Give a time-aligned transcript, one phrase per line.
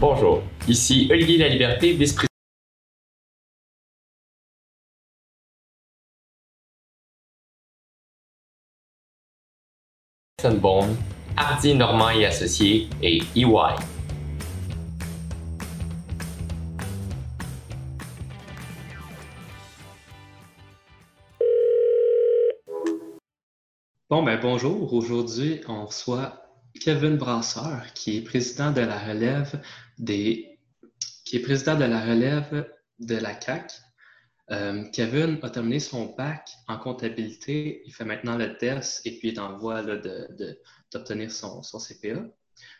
[0.00, 2.28] Bonjour, ici Olivier Laliberté, vice-président.
[11.36, 13.74] Hardy Normand et Associés et EY.
[24.08, 24.94] Bon, ben bonjour.
[24.94, 26.47] Aujourd'hui, on reçoit
[26.80, 29.60] Kevin Brasseur, qui est président de la relève
[29.98, 30.58] des
[31.24, 32.66] qui est président de la relève
[33.00, 33.72] de la CAC.
[34.50, 37.82] Euh, Kevin a terminé son bac en comptabilité.
[37.84, 42.20] Il fait maintenant le test et puis il est en voie d'obtenir son, son CPA.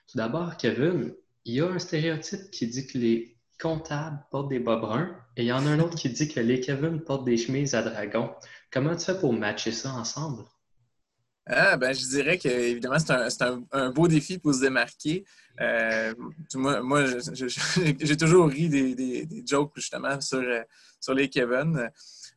[0.07, 1.15] Tout d'abord, Kevin,
[1.45, 5.43] il y a un stéréotype qui dit que les comptables portent des bas bruns et
[5.43, 7.83] il y en a un autre qui dit que les Kevin portent des chemises à
[7.83, 8.31] dragon.
[8.73, 10.45] Comment tu fais pour matcher ça ensemble?
[11.51, 15.25] Ah, ben, je dirais que évidemment c'est un, un, beau défi pour se démarquer.
[15.61, 16.15] Euh,
[16.55, 20.61] moi, moi j'ai toujours ri des, des, des, jokes justement sur, euh,
[21.01, 21.91] sur les Kevin.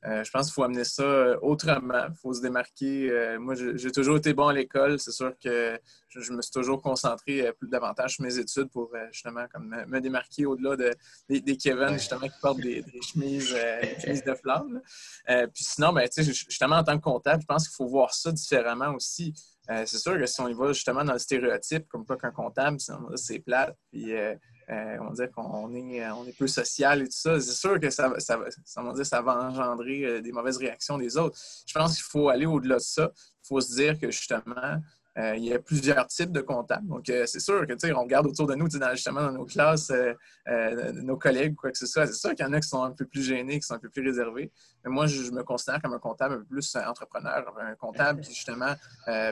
[0.07, 2.05] Euh, je pense qu'il faut amener ça euh, autrement.
[2.09, 3.11] Il faut se démarquer.
[3.11, 4.99] Euh, moi, j'ai toujours été bon à l'école.
[4.99, 9.45] C'est sûr que je, me suis toujours concentré plus davantage sur mes études pour justement
[9.53, 10.93] comme me, démarquer au-delà de,
[11.29, 14.81] des, Kevin justement qui portent des, chemises, de flammes.
[15.27, 18.93] puis sinon, ben, justement, en tant que comptable, je pense qu'il faut voir ça différemment
[18.95, 19.33] aussi.
[19.67, 22.77] c'est sûr que si on y va justement dans le stéréotype, comme quoi qu'un comptable,
[23.15, 24.13] c'est plate, puis
[24.69, 27.39] euh, on dirait qu'on est, on est peu social et tout ça.
[27.39, 31.37] C'est sûr que ça, ça, ça, ça va engendrer euh, des mauvaises réactions des autres.
[31.65, 33.11] Je pense qu'il faut aller au-delà de ça.
[33.15, 34.79] Il faut se dire que justement,
[35.17, 36.87] euh, il y a plusieurs types de comptables.
[36.87, 39.33] Donc, euh, c'est sûr que, tu sais, on regarde autour de nous, dans, justement, dans
[39.33, 40.13] nos classes, euh,
[40.93, 42.07] nos collègues, quoi que ce soit.
[42.07, 43.79] C'est sûr qu'il y en a qui sont un peu plus gênés, qui sont un
[43.79, 44.53] peu plus réservés.
[44.85, 48.33] Mais moi, je, me considère comme un comptable un peu plus entrepreneur, un comptable qui,
[48.33, 48.73] justement,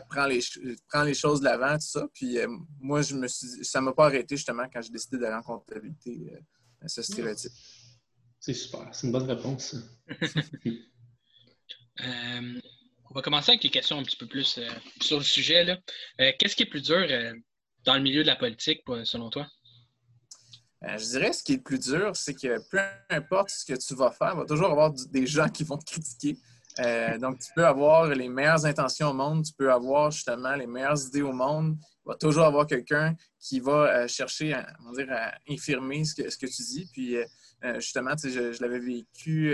[0.10, 0.42] prend, les,
[0.90, 2.06] prend les choses de l'avant, tout ça.
[2.14, 2.38] Puis,
[2.82, 5.44] moi, je me suis, ça ne m'a pas arrêté, justement, quand j'ai décidé d'aller en
[5.44, 6.34] comptabilité,
[6.86, 7.54] ce stéréotype.
[8.38, 8.90] C'est super.
[8.92, 9.78] C'est une bonne réponse.
[13.12, 14.70] On va commencer avec les questions un petit peu plus euh,
[15.02, 15.68] sur le sujet.
[16.22, 17.34] Euh, qu'est-ce qui est plus dur euh,
[17.84, 19.48] dans le milieu de la politique, selon toi?
[20.82, 23.96] je dirais ce qui est le plus dur, c'est que peu importe ce que tu
[23.96, 26.38] vas faire, il va toujours avoir des gens qui vont te critiquer.
[27.20, 31.06] donc, tu peux avoir les meilleures intentions au monde, tu peux avoir justement les meilleures
[31.08, 31.76] idées au monde.
[32.06, 34.68] Il va toujours avoir quelqu'un qui va chercher à,
[35.50, 36.90] infirmer ce que, tu dis.
[36.94, 37.18] Puis,
[37.76, 39.54] justement, je l'avais vécu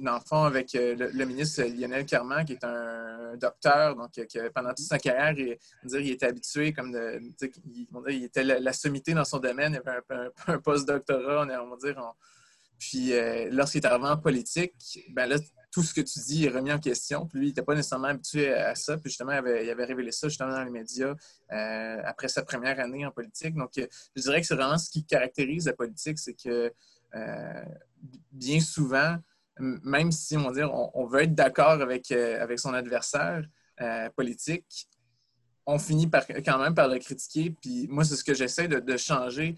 [0.00, 4.38] dans le fond, avec euh, le, ministre Lionel Carman, qui est un docteur, donc qui,
[4.54, 7.20] pendant toute sa carrière, il, il était habitué comme de,
[8.08, 12.14] il, était la, sommité dans son domaine, il avait un, un, post-doctorat, on va dire.
[12.78, 14.74] puis euh, lorsqu'il est arrivé en politique,
[15.10, 15.36] ben là,
[15.70, 17.26] tout ce que tu dis est remis en question.
[17.26, 18.98] Puis lui, il n'était pas nécessairement habitué à ça.
[18.98, 21.14] Puis justement, il avait, il avait révélé ça justement dans les médias
[21.50, 23.54] euh, après sa première année en politique.
[23.54, 26.70] Donc, je dirais que c'est vraiment ce qui caractérise la politique, c'est que
[28.32, 29.18] bien souvent,
[29.58, 33.42] même si on, veut être d'accord avec, euh, son adversaire
[33.80, 34.88] euh, politique,
[35.66, 37.54] on finit par, quand même par le critiquer.
[37.60, 39.54] Puis moi, c'est ce que j'essaie de, changer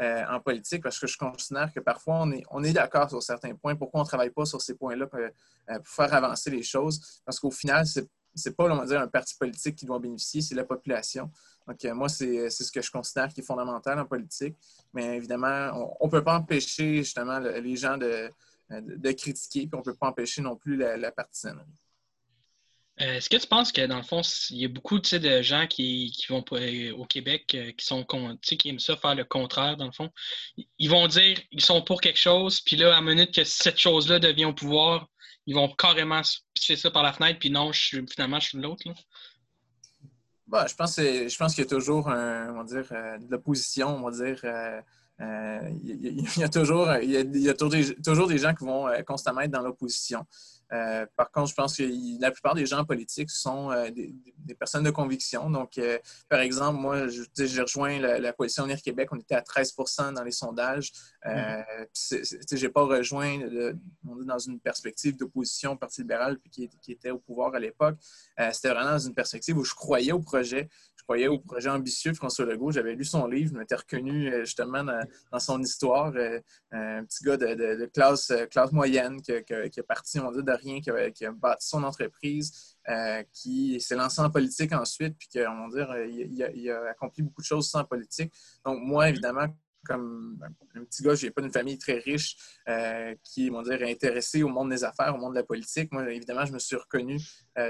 [0.00, 3.76] euh, en politique parce que je considère que parfois on est, d'accord sur certains points.
[3.76, 5.20] Pourquoi on ne travaille pas sur ces points-là pour,
[5.84, 7.22] faire avancer les choses?
[7.24, 10.40] Parce qu'au final, ce n'est pas on va dire, un parti politique qui doit bénéficier,
[10.40, 11.30] c'est la population.
[11.68, 14.56] Donc, moi, c'est ce que je considère qui est fondamental en politique.
[14.92, 18.28] Mais évidemment, on ne peut pas empêcher justement les gens de,
[18.70, 21.66] de, critiquer, puis on ne peut pas empêcher non plus la, la partisanerie.
[23.00, 24.20] Euh, est-ce que tu penses que, dans le fond,
[24.50, 27.44] il y a beaucoup de gens qui, vont euh, au Québec
[27.76, 28.06] qui, sont,
[28.40, 30.10] qui aiment ça faire le contraire, dans le fond?
[30.78, 33.78] Ils vont dire qu'ils sont pour quelque chose, puis là, à la minute que cette
[33.78, 35.08] chose-là devient au pouvoir,
[35.46, 36.22] ils vont carrément
[36.54, 38.84] pisser ça par la fenêtre, puis non, je finalement, je suis l'autre.
[40.46, 42.10] Bah, je pense, je pense qu'il y a toujours on
[42.52, 44.40] va dire, de l'opposition, on va dire,
[45.20, 49.42] euh, il y, a toujours, il y a, toujours, des, gens qui vont euh, constamment
[49.42, 50.26] être dans l'opposition.
[50.72, 51.84] Euh, par contre, je pense que
[52.20, 54.12] la plupart des gens politiques sont des,
[54.58, 55.50] personnes de conviction.
[55.50, 55.78] Donc,
[56.28, 60.32] par exemple, moi, j'ai rejoint la, coalition Unir Québec, on était à 13% dans les
[60.32, 60.90] sondages.
[61.24, 63.38] Je n'ai pas rejoint
[64.02, 67.96] dans une perspective d'opposition au Parti libéral qui, qui, était au pouvoir à l'époque.
[68.52, 72.12] C'était vraiment dans une perspective où je croyais au projet je croyais au projet ambitieux
[72.12, 72.72] de François Legault.
[72.72, 76.12] J'avais lu son livre, je m'étais reconnu euh, justement dans, son histoire.
[76.16, 76.40] Euh,
[76.72, 80.80] un petit gars de, classe, euh, classe moyenne qui, est parti, on dit, de rien,
[80.80, 82.76] qui a, bâti son entreprise,
[83.32, 87.68] qui s'est lancé en politique ensuite, puis qu'on dire, il, a, accompli beaucoup de choses
[87.68, 88.32] sans politique.
[88.64, 89.46] Donc, moi, évidemment,
[89.84, 90.38] comme
[90.74, 92.36] un petit gars, je n'ai pas une famille très riche
[93.22, 95.92] qui, on dire, est intéressée au monde des affaires, au monde de la politique.
[95.92, 97.18] Moi, évidemment, je me suis reconnu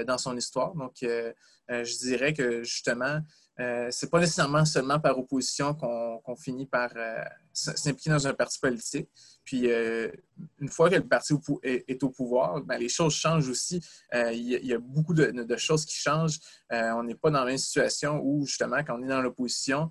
[0.07, 0.73] dans son histoire.
[0.75, 3.21] Donc, je dirais que justement,
[3.59, 7.23] euh, c'est pas nécessairement seulement par opposition qu'on finit par euh,
[7.55, 9.09] s'impliquer dans un parti politique.
[9.43, 10.11] Puis, euh,
[10.59, 13.79] une fois que le parti est, au pouvoir, ben, les choses changent aussi.
[14.13, 16.39] Il y, a beaucoup de, choses qui changent.
[16.71, 19.89] on n'est pas dans la même situation où, justement, quand on est dans l'opposition,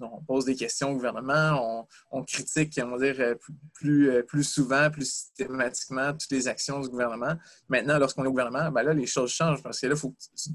[0.00, 3.36] on pose des questions au gouvernement, on, critique, on va dire,
[3.74, 7.34] plus, plus, souvent, plus systématiquement toutes les actions du gouvernement.
[7.68, 10.50] Maintenant, lorsqu'on est au gouvernement, ben là, les choses changent parce que là, faut tu,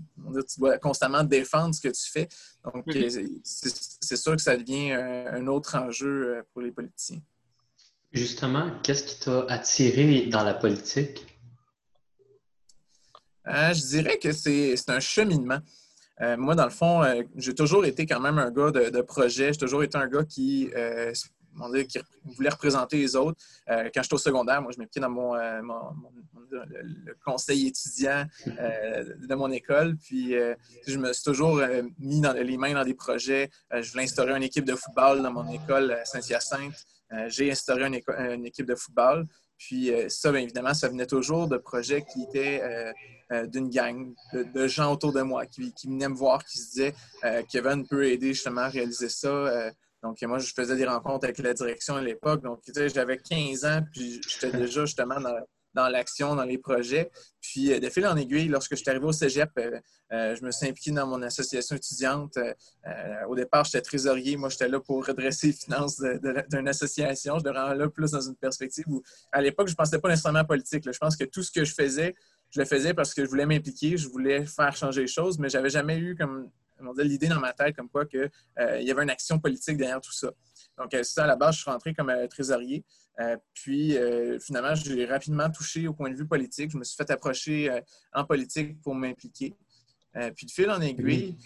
[0.47, 2.27] tu, dois constamment défendre ce que tu fais.
[2.63, 2.85] Donc,
[3.43, 7.21] c'est sûr que ça devient un, autre enjeu euh, pour les politiciens.
[8.11, 11.25] Justement, qu'est-ce qui t'a attiré dans la politique?
[13.47, 15.59] Euh, je dirais que c'est un cheminement.
[16.21, 17.03] Euh, moi, dans le fond,
[17.35, 19.51] j'ai toujours été quand même un gars de, projet.
[19.51, 20.69] J'ai toujours été un gars qui
[21.87, 23.39] qui voulait représenter les autres.
[23.69, 25.61] Euh, quand j'étais au secondaire, moi, je m'impliquais dans mon, euh,
[26.51, 29.97] le, conseil étudiant euh, de mon école.
[29.97, 30.33] Puis,
[30.87, 31.61] je me suis toujours
[31.99, 33.49] mis dans, les mains dans des projets.
[33.71, 36.85] je voulais instaurer une équipe de football dans mon école Saint-Hyacinthe.
[37.27, 39.25] J'ai instauré une, équipe de football.
[39.57, 42.61] Puis, ça, bien évidemment, ça venait toujours de projets qui étaient
[43.47, 46.95] d'une gang de, gens autour de moi qui, qui, venaient me voir, qui se disaient
[47.49, 49.71] Kevin peut aider justement à réaliser ça.
[50.05, 52.43] Donc, moi, je faisais des rencontres avec la direction à l'époque.
[52.43, 55.15] Donc, tu sais, j'avais 15 ans, puis j'étais déjà justement
[55.73, 57.09] dans, l'action, dans les projets.
[57.41, 59.79] Puis, euh, de fil en aiguille, lorsque je suis arrivé au cégep, euh,
[60.13, 62.37] euh, je me suis impliqué dans mon association étudiante.
[63.27, 64.37] au départ, j'étais trésorier.
[64.37, 65.99] Moi, j'étais là pour redresser les finances
[66.51, 67.39] d'une association.
[67.39, 70.45] Je rends là plus dans une perspective où, à l'époque, je ne pensais pas nécessairement
[70.45, 70.83] politique.
[70.85, 72.13] Je pense que tout ce que je faisais,
[72.51, 75.49] je le faisais parce que je voulais m'impliquer, je voulais faire changer les choses, mais
[75.49, 76.51] je n'avais jamais eu comme
[76.97, 78.29] l'idée dans ma tête comme quoi qu'il
[78.59, 80.31] euh, y avait une action politique derrière tout ça.
[80.77, 82.83] Donc, euh, ça, à la base, je suis rentré comme euh, trésorier.
[83.53, 83.97] puis,
[84.41, 86.71] finalement, j'ai rapidement touché au point de vue politique.
[86.71, 87.81] Je me suis fait approcher
[88.13, 89.53] en politique pour m'impliquer.
[90.35, 91.37] puis, de fil en aiguille,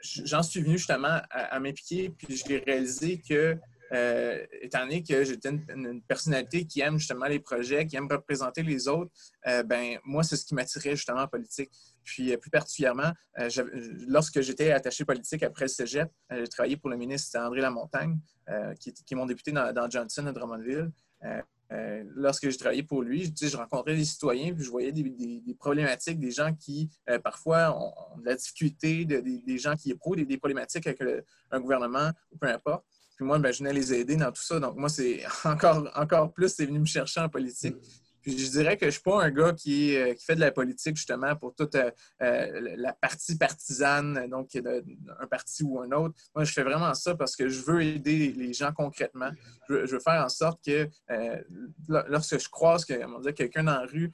[0.00, 2.08] j'en suis venu justement à, m'impliquer.
[2.08, 3.58] Puis, j'ai réalisé que
[3.92, 8.62] euh, étant donné que j'étais une, personnalité qui aime justement les projets, qui aime représenter
[8.62, 9.10] les autres,
[9.46, 11.70] euh, ben moi, c'est ce qui m'attirait justement en politique.
[12.04, 13.12] Puis euh, plus particulièrement,
[14.06, 18.18] lorsque j'étais attaché politique après le cégep, j'ai travaillé pour le ministre André Lamontagne,
[18.78, 20.90] qui, qui, est mon député dans, Johnson à Drummondville.
[22.14, 26.30] lorsque j'ai travaillé pour lui, je rencontrais des citoyens, puis je voyais des, problématiques, des
[26.30, 26.90] gens qui,
[27.22, 31.02] parfois, ont, de la difficulté, des, gens qui éprouvent des, problématiques avec
[31.50, 32.84] un gouvernement ou peu importe.
[33.16, 34.58] Puis moi, ben, je venais les aider dans tout ça.
[34.58, 37.76] Donc, moi, c'est encore, encore plus, c'est venu me chercher en politique.
[38.24, 40.40] Puis je dirais que je ne suis pas un gars qui, euh, qui, fait de
[40.40, 41.90] la politique justement pour toute euh,
[42.22, 46.14] euh, la partie partisane, donc un parti ou un autre.
[46.34, 49.30] Moi, je fais vraiment ça parce que je veux aider les gens concrètement.
[49.68, 50.88] Je veux, faire en sorte que
[51.88, 54.10] lorsque je croise quelqu'un dans la rue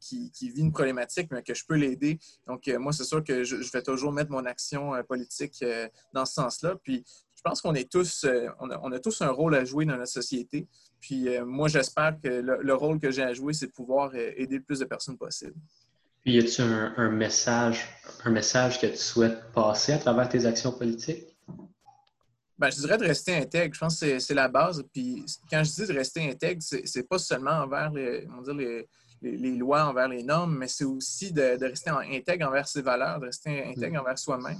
[0.00, 2.18] qui, vit une problématique, mais que je peux l'aider.
[2.46, 5.64] Donc, moi, c'est sûr que je, je, vais toujours mettre mon action politique
[6.12, 6.76] dans ce sens-là.
[6.82, 7.04] Puis
[7.46, 10.66] pense qu'on est tous, euh, on a, tous un rôle à jouer dans la société.
[11.00, 14.32] Puis euh, moi, j'espère que le, rôle que j'ai à jouer, c'est de pouvoir euh,
[14.36, 15.54] aider le plus de personnes possible.
[16.22, 17.86] Puis y a-t-il un, message,
[18.24, 21.36] un message que tu souhaites passer à travers tes actions politiques?
[22.58, 23.74] Ben, je dirais de rester intègre.
[23.74, 24.82] Je pense que c'est la base.
[24.92, 28.26] Puis quand je dis de rester intègre, c'est pas seulement envers les,
[29.22, 33.26] les, lois, envers les normes, mais c'est aussi de, rester intègre envers ses valeurs, de
[33.26, 34.00] rester intègre mm.
[34.00, 34.58] envers soi-même.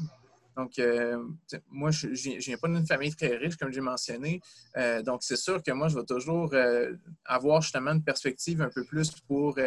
[0.56, 1.22] Donc, euh,
[1.70, 4.40] moi, je ne viens pas d'une famille très riche, comme j'ai mentionné.
[4.76, 6.94] Euh, donc, c'est sûr que moi, je vais toujours euh,
[7.26, 9.58] avoir justement une perspective un peu plus pour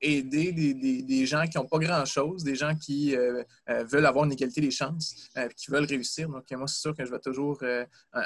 [0.00, 0.52] aider
[1.02, 3.14] des, gens qui n'ont pas grand-chose, des gens qui
[3.68, 6.26] veulent avoir une égalité des chances, qui veulent réussir.
[6.30, 7.62] Donc, moi, c'est sûr que je vais toujours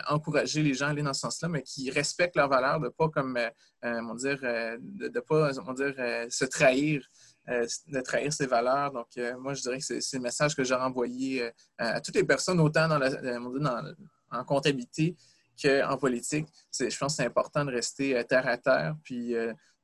[0.07, 2.91] encourager les gens à aller dans ce sens-là, mais qui respectent leurs valeurs, de ne
[2.91, 5.95] pas comme, dire, de, pas, dire,
[6.31, 7.05] se trahir
[7.47, 8.93] de trahir ses valeurs.
[8.93, 12.17] Donc, euh, moi, je dirais que c'est le message que j'ai envoyé euh, à toutes
[12.17, 13.83] les personnes, autant dans, la,
[14.31, 15.17] en comptabilité
[15.61, 16.47] qu'en politique.
[16.79, 19.35] Je pense que c'est important de rester terre à terre puis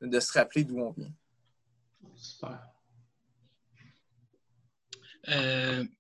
[0.01, 1.13] de se rappeler d'où on vient.
[2.17, 2.61] Super.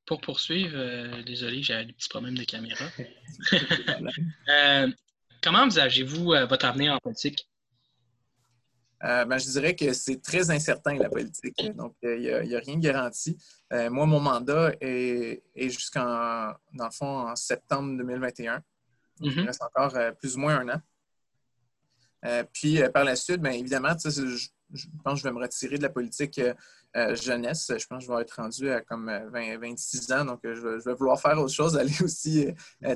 [0.04, 2.84] pour poursuivre, désolé, j'ai des petits problèmes de caméra.
[5.42, 7.48] comment envisagez-vous votre avenir en politique?
[9.04, 11.74] Euh, ben, je dirais que c'est très incertain, la politique.
[11.74, 13.36] Donc, il n'y a, rien de garanti.
[13.72, 18.62] Euh, moi, mon mandat est, jusqu'en, dans le fond, en septembre 2021.
[19.20, 19.46] Il mm-hmm.
[19.46, 22.44] reste encore euh, plus ou moins un an.
[22.52, 24.48] puis, par la suite, bien évidemment, je,
[25.04, 26.40] pense que je vais me retirer de la politique
[26.94, 27.72] jeunesse.
[27.76, 30.24] Je pense que je vais être rendu à comme 20, 26 ans.
[30.24, 32.46] Donc, je vais, vouloir faire autre chose, aller aussi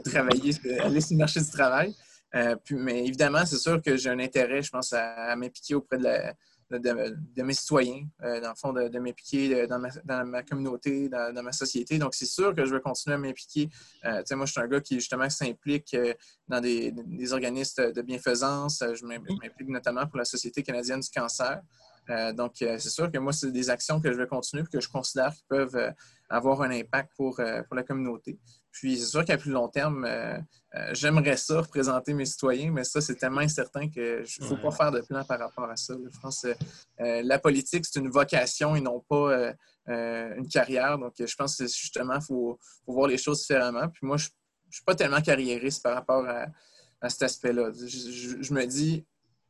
[0.04, 1.96] travailler, aller sur le marché du travail.
[2.36, 7.42] Euh, mais évidemment, c'est sûr que j'ai un intérêt, je pense, à, m'impliquer auprès de
[7.42, 11.98] mes citoyens, dans le fond, de, m'impliquer dans ma, communauté, dans, ma société.
[11.98, 13.70] Donc, c'est sûr que je vais continuer à m'impliquer.
[14.04, 15.96] moi, je suis un gars qui, justement, s'implique
[16.46, 16.92] dans des,
[17.32, 18.82] organismes de bienfaisance.
[18.94, 21.62] Je m'implique notamment pour la Société canadienne du cancer.
[22.34, 24.88] donc, c'est sûr que moi, c'est des actions que je vais continuer et que je
[24.88, 25.94] considère qui peuvent
[26.28, 28.38] avoir un impact pour la communauté.
[28.76, 30.38] Puis c'est sûr qu'à plus long terme, euh,
[30.74, 34.70] euh, j'aimerais ça représenter mes citoyens, mais ça, c'est tellement incertain qu'il ne faut pas
[34.70, 35.94] faire de plan par rapport à ça.
[35.94, 36.54] Je pense que
[37.00, 39.54] euh, la politique, c'est une vocation et non pas
[39.86, 40.98] une carrière.
[40.98, 43.88] Donc, je pense que justement, il faut, voir les choses différemment.
[43.88, 46.46] Puis moi, je ne suis pas tellement carriériste par rapport à,
[47.08, 47.70] cet aspect-là.
[47.72, 49.06] je, me dis,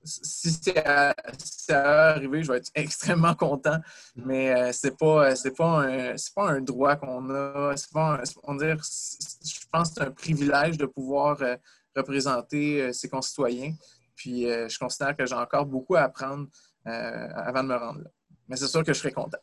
[0.07, 3.79] si c'est arrivé, je vais être extrêmement content,
[4.15, 7.75] mais euh, c'est pas, pas, un, pas un droit qu'on a.
[7.93, 11.57] Pas on dire, je pense que c'est un privilège de pouvoir euh,
[11.95, 13.75] représenter euh, ses concitoyens.
[14.15, 16.49] Puis je considère que j'ai encore beaucoup à apprendre
[16.87, 18.11] avant de me rendre là.
[18.49, 19.37] Mais c'est sûr que je serai content.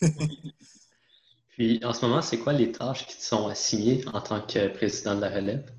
[1.50, 4.66] Puis en ce moment, c'est quoi les tâches qui te sont assignées en tant que
[4.68, 5.72] président de la relève?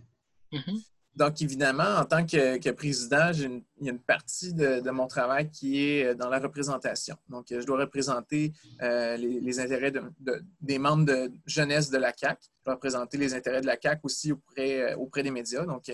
[0.54, 0.84] Mm-hmm.
[1.18, 5.84] Donc, évidemment, en tant que, président, il y a une partie de, mon travail qui
[5.84, 7.18] est euh, dans la représentation.
[7.28, 9.92] Donc, je dois représenter euh, les, intérêts
[10.62, 12.38] des membres de jeunesse de la CAC.
[12.44, 15.66] Je dois représenter les intérêts de la CAC aussi auprès, euh, des médias.
[15.66, 15.92] Donc,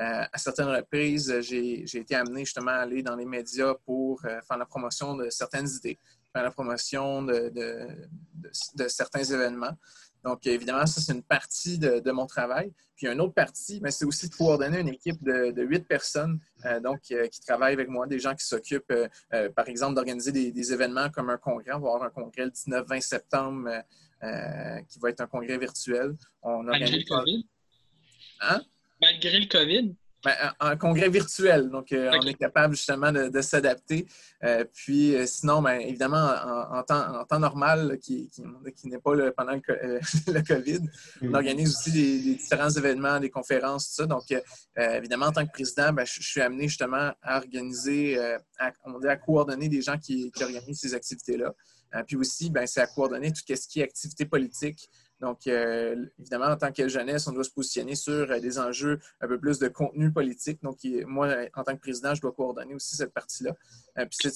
[0.00, 4.66] à certaines reprises, j'ai été amené justement à aller dans les médias pour faire la
[4.66, 5.98] promotion de certaines idées,
[6.32, 9.76] faire la promotion de certains événements.
[10.24, 12.72] Donc, évidemment, ça, c'est une partie de, mon travail.
[12.96, 17.00] Puis, une autre partie, c'est aussi de coordonner une équipe de huit personnes euh, donc,
[17.12, 18.92] euh, qui travaillent avec moi, des gens qui s'occupent,
[19.32, 21.72] euh, par exemple, d'organiser des, événements comme un congrès.
[21.72, 23.70] On va avoir un congrès le 19-20 septembre
[24.88, 26.14] qui va être un congrès virtuel.
[26.42, 27.46] On Malgré le COVID?
[28.40, 28.62] Hein?
[29.00, 29.94] Malgré le COVID?
[30.24, 31.70] Ben, un, congrès virtuel.
[31.70, 34.06] Donc, euh, on est capable justement de, s'adapter.
[34.42, 36.34] Euh, puis, euh, sinon, ben, évidemment,
[36.70, 38.28] en, temps, normal, qui,
[38.84, 40.80] n'est pas pendant le, COVID,
[41.22, 41.34] on mm.
[41.34, 44.06] organise aussi des, différents événements, des conférences, tout ça.
[44.06, 44.24] Donc,
[44.76, 48.18] évidemment, en tant que président, ben, je, suis amené justement à organiser,
[48.58, 51.54] à, on à coordonner des gens qui, qui organisent ces activités-là.
[52.08, 54.88] puis aussi, c'est à coordonner tout ce qui est activité politique.
[55.20, 59.00] Donc, euh, évidemment, en tant que jeunesse, on doit se positionner sur euh, des enjeux
[59.20, 60.62] un peu plus de contenu politique.
[60.62, 63.52] Donc, moi, en tant que président, je dois coordonner aussi cette partie-là.
[63.98, 64.30] Euh, puis,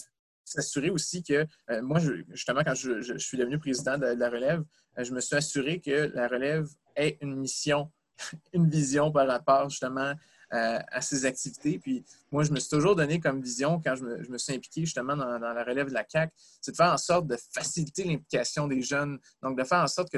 [0.44, 1.46] s'assurer aussi que,
[1.82, 4.64] moi, justement, quand je, suis devenu président de, la relève,
[4.98, 7.90] je me suis assuré que la relève ait une mission,
[8.52, 10.14] une vision par rapport justement
[10.52, 11.78] à ces activités.
[11.78, 15.16] Puis moi, je me suis toujours donné comme vision, quand je me, suis impliqué justement
[15.16, 18.82] dans, la relève de la CAC, c'est de faire en sorte de faciliter l'implication des
[18.82, 19.18] jeunes.
[19.42, 20.10] Donc, de faire en sorte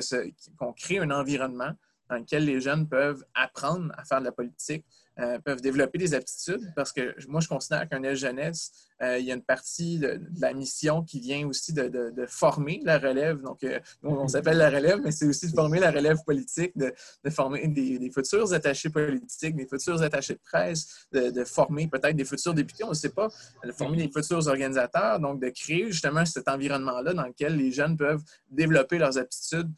[0.58, 1.72] qu'on crée un environnement
[2.10, 4.84] dans lequel les jeunes peuvent apprendre à faire de la politique,
[5.20, 9.24] euh, peuvent développer des aptitudes parce que moi, je considère qu'un aile jeunesse, euh, il
[9.24, 13.40] y a une partie de, la mission qui vient aussi de, former la relève.
[13.40, 16.92] Donc, euh, on, s'appelle la relève, mais c'est aussi de former la relève politique, de,
[17.30, 22.52] former des, futurs attachés politiques, des futurs attachés de presse, de, former peut-être des futurs
[22.52, 23.28] députés, on ne sait pas,
[23.62, 27.96] de former des futurs organisateurs, donc de créer justement cet environnement-là dans lequel les jeunes
[27.96, 29.70] peuvent développer leurs aptitudes,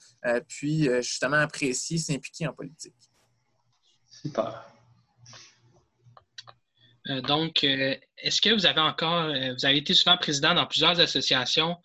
[0.48, 3.10] puis justement apprécier, s'impliquer en politique.
[4.08, 4.75] Super.
[7.08, 10.66] Euh, donc, euh, est-ce que vous avez encore, euh, vous avez été souvent président dans
[10.66, 11.76] plusieurs associations,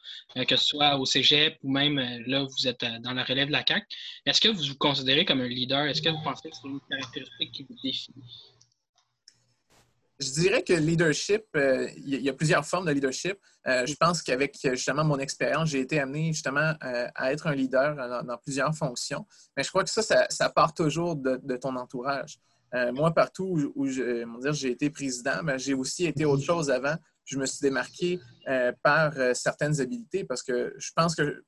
[0.48, 3.64] que ce soit au cégep ou même là, vous êtes dans la relève de la
[3.64, 3.84] CAC.
[4.26, 5.86] Est-ce que vous vous considérez comme un leader?
[5.86, 8.24] Est-ce que vous pensez que c'est une caractéristique qui vous définit?
[10.20, 13.38] Je dirais que le leadership, il y a plusieurs formes de leadership.
[13.66, 18.38] je pense qu'avec justement mon expérience, j'ai été amené justement à être un leader dans,
[18.38, 19.26] plusieurs fonctions.
[19.58, 22.40] Mais je crois que ça, ça, part toujours de ton entourage.
[22.74, 26.96] Euh, moi, partout où, j'ai été président, ben, j'ai aussi été autre chose avant.
[27.26, 31.44] Je me suis démarqué euh, par euh, certaines habiletés parce que je pense que,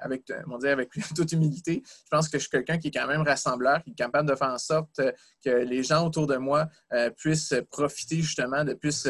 [0.00, 0.28] avec,
[0.64, 3.90] avec toute humilité, je pense que je suis quelqu'un qui est quand même rassembleur, qui
[3.90, 5.00] est capable de faire en sorte
[5.44, 6.68] que les gens autour de moi
[7.16, 9.06] puissent profiter justement de plus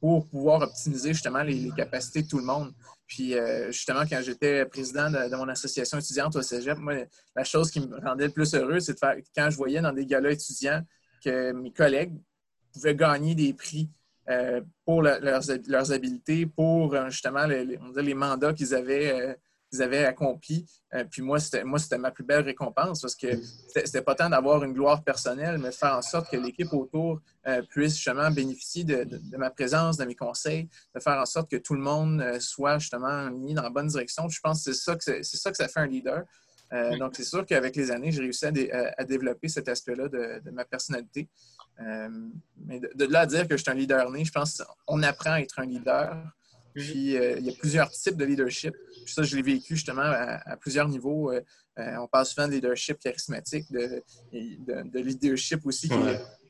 [0.00, 2.72] pour pouvoir optimiser justement les, capacités de tout le monde.
[3.06, 6.94] Puis euh, justement, quand j'étais président de, mon association étudiante au Cégep, moi,
[7.34, 9.92] la chose qui me rendait le plus heureux, c'est de faire quand je voyais dans
[9.92, 10.82] des galas étudiants
[11.22, 12.16] que mes collègues
[12.72, 13.90] pouvaient gagner des prix
[14.28, 19.36] euh, pour leurs, habiletés, pour euh, justement les, les mandats qu'ils avaient
[19.78, 20.66] avaient accompli.
[20.94, 23.28] Euh, puis moi, c'était moi, c'était ma plus belle récompense parce que
[23.68, 27.20] c'était pas tant d'avoir une gloire personnelle, mais de faire en sorte que l'équipe autour
[27.46, 31.56] euh, puisse justement bénéficier de, ma présence, de mes conseils, de faire en sorte que
[31.56, 34.28] tout le monde euh, soit justement mis dans la bonne direction.
[34.28, 36.24] Je pense que c'est ça que c'est ça que ça fait un leader.
[36.98, 41.28] donc, c'est sûr qu'avec les années, j'ai réussi à, développer cet aspect-là de, ma personnalité.
[41.78, 45.32] mais de, là à dire que je suis un leader né, je pense qu'on apprend
[45.32, 46.16] à être un leader.
[46.74, 48.74] Puis il y a plusieurs types de leadership.
[49.04, 51.32] Puis ça, je l'ai vécu justement à, plusieurs niveaux.
[51.76, 55.88] on parle souvent de leadership charismatique, de, de, leadership aussi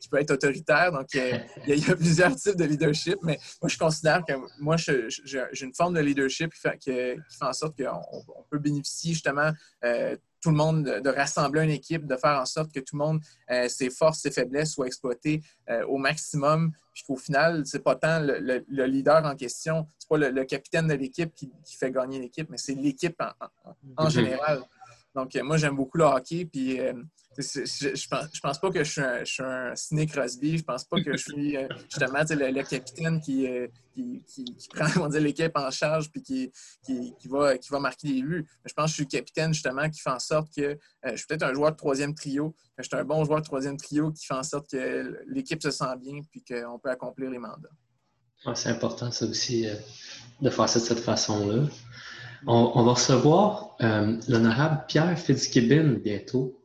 [0.00, 0.92] qui, peut être autoritaire.
[0.92, 5.64] Donc, il y, a, plusieurs types de leadership, mais moi, je considère que moi, j'ai
[5.64, 9.52] une forme de leadership qui fait, qui fait en sorte qu'on peut bénéficier justement
[10.40, 13.20] tout le monde, de, rassembler une équipe, de faire en sorte que tout le monde,
[13.50, 17.94] euh, ses forces, ses faiblesses soient exploitées euh, au maximum, puis qu'au final, c'est pas
[17.94, 22.48] tant le, leader en question, c'est pas le, capitaine de l'équipe qui, fait gagner l'équipe,
[22.50, 23.20] mais c'est l'équipe
[23.96, 24.10] en, mhm.
[24.10, 24.62] général.
[25.14, 26.78] Donc, euh, moi, j'aime beaucoup le hockey, puis
[27.38, 30.58] je, pense, pense pas que je suis un, je Sidney Crosby.
[30.58, 35.52] Je pense pas que je suis euh, justement le, capitaine euh, qui, qui, prend l'équipe
[35.56, 36.52] en charge puis qui,
[36.84, 38.46] qui, va, qui va marquer les buts.
[38.64, 41.16] je pense que je suis le capitaine justement qui fait en sorte que euh, je
[41.16, 42.54] suis peut-être un joueur de troisième trio.
[42.78, 45.70] Je suis un bon joueur de troisième trio qui fait en sorte que l'équipe se
[45.70, 48.54] sent bien puis qu'on peut accomplir les mandats.
[48.54, 49.66] c'est important ça aussi
[50.40, 51.68] de faire ça de cette façon-là.
[52.46, 56.60] On, va recevoir l'honorable Pierre Fitzgibbon bientôt.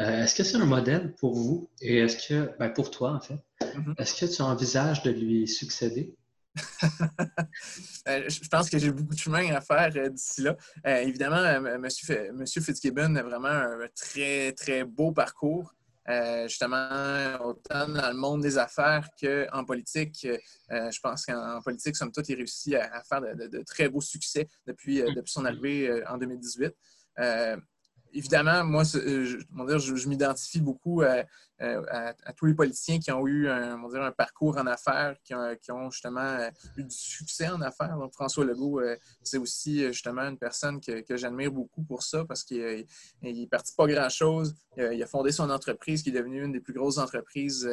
[0.00, 1.70] Euh, est-ce que c'est un modèle pour vous?
[1.80, 3.94] Et est-ce que, ben pour toi en fait, mm-hmm.
[3.98, 6.14] est-ce que tu envisages de lui succéder?
[8.06, 10.54] Euh, je pense que j'ai beaucoup de chemin à faire euh, d'ici là.
[11.00, 11.88] évidemment, M.
[12.46, 15.74] Fitzgibbon a vraiment un très, très beau parcours.
[16.46, 20.26] Justement, autant dans le monde des affaires qu'en politique.
[20.70, 25.02] je pense qu'en politique, somme toute, il réussit à, faire de, très beaux succès depuis,
[25.02, 26.74] depuis son arrivée en 2018
[28.14, 31.02] évidemment, moi, euh, je, je, m'identifie beaucoup
[31.60, 35.34] à, tous les politiciens qui ont eu un, un parcours en affaires, qui
[35.72, 37.96] ont, justement euh, eu du succès en affaires.
[37.96, 42.42] Donc, François Legault, euh, c'est aussi justement une personne que, j'admire beaucoup pour ça parce
[42.42, 42.86] qu'il
[43.22, 44.54] n'est parti pas grand-chose.
[44.76, 47.68] Il, a fondé son entreprise qui est devenue une des plus grosses entreprises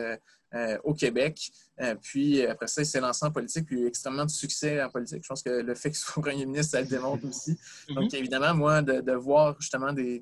[0.53, 1.49] euh, au Québec.
[1.79, 4.29] Euh, puis après ça, il s'est lancé en politique, puis il a eu extrêmement de
[4.29, 5.23] succès en politique.
[5.23, 7.57] Je pense que le fait qu'il soit premier ministre, ça le démontre aussi.
[7.87, 7.95] Mhm.
[7.95, 10.21] Donc, évidemment, moi, de, voir justement des,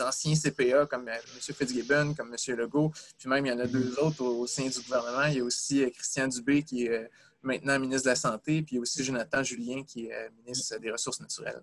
[0.00, 1.54] anciens CPA comme euh, M.
[1.54, 2.56] Fitzgibbon, comme M.
[2.56, 5.26] Legault, puis même il y en a deux autres au, sein du gouvernement.
[5.26, 7.10] Il y a aussi Christian Dubé qui est
[7.42, 11.62] maintenant ministre de la Santé, puis aussi Jonathan Julien qui est ministre des Ressources naturelles.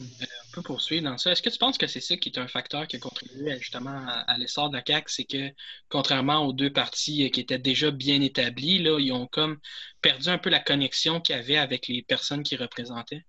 [0.00, 0.04] Euh,
[0.48, 1.32] on peut poursuivre dans ça.
[1.32, 4.06] Est-ce que tu penses que c'est ça qui est un facteur qui a contribué justement
[4.06, 5.12] à, l'essor de la CAQ?
[5.12, 5.52] C'est que,
[5.88, 9.58] contrairement aux deux partis euh, qui étaient déjà bien établis, là, ils ont comme
[10.00, 13.24] perdu un peu la connexion qu'il y avait avec les personnes qui représentaient?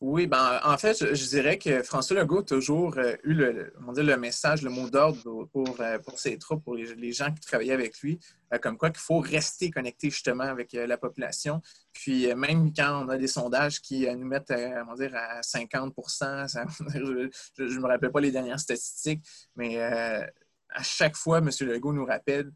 [0.00, 4.16] Oui, ben, en fait, je, dirais que François Legault a toujours euh, eu le, le
[4.16, 7.98] message, le mot d'ordre pour, euh, pour, ses troupes, pour les, gens qui travaillaient avec
[8.00, 8.18] lui,
[8.52, 11.62] euh, comme quoi qu'il faut rester connecté justement avec la population.
[11.92, 15.94] Puis même quand on a des sondages qui nous mettent dire, à 50
[16.94, 19.22] je ne me rappelle pas les dernières statistiques,
[19.56, 21.50] mais à chaque fois, M.
[21.60, 22.50] Legault nous rappelle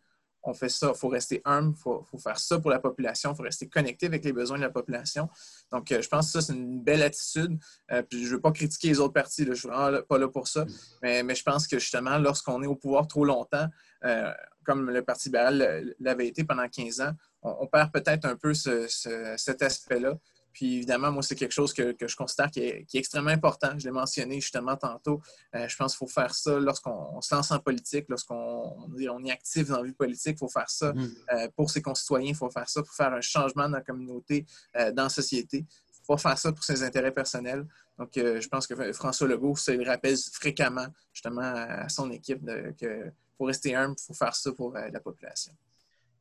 [0.49, 3.37] on fait ça, il faut rester humble, il faut, faire ça pour la population, il
[3.37, 5.29] faut rester connecté avec les besoins de la population.
[5.71, 7.59] Donc, euh, je pense que ça, c'est une belle attitude.
[7.93, 10.19] Euh, puis je ne veux pas critiquer les autres partis, je ne suis vraiment pas
[10.19, 10.65] là pour ça.
[11.03, 13.67] Mais, je pense que justement, lorsqu'on est au pouvoir trop longtemps,
[14.05, 14.33] euh,
[14.65, 19.63] comme le Parti libéral l'avait été pendant 15 ans, on, perd peut-être un peu cet
[19.63, 20.19] aspect-là.
[20.53, 23.79] Puis évidemment, moi, c'est quelque chose que, je considère qui est, extrêmement important.
[23.79, 25.21] Je l'ai mentionné justement tantôt.
[25.55, 29.31] Euh, je pense qu'il faut faire ça lorsqu'on se lance en politique, lorsqu'on on est
[29.31, 30.37] actif dans la vie politique.
[30.37, 31.11] Il faut faire ça mm.
[31.33, 32.31] euh, pour ses concitoyens.
[32.31, 35.59] Il faut faire ça pour faire un changement dans la communauté, euh, dans la société.
[35.59, 37.67] Il ne faut pas faire ça pour ses intérêts personnels.
[37.99, 42.41] Donc, je pense que François Legault, le rappelle fréquemment justement à son équipe
[42.79, 45.53] qu'il faut rester humble, il faut faire ça pour la population.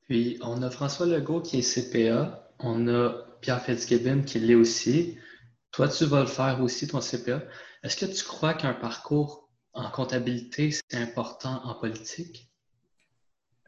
[0.08, 2.47] Puis, on a François Legault qui est CPA.
[2.60, 3.10] On a
[3.42, 5.18] Pierre Fitzgibbon qui l'est aussi.
[5.72, 7.44] Toi, tu vas le faire aussi, ton CPA.
[7.84, 12.52] Est-ce que tu crois qu'un parcours en comptabilité, c'est important en politique?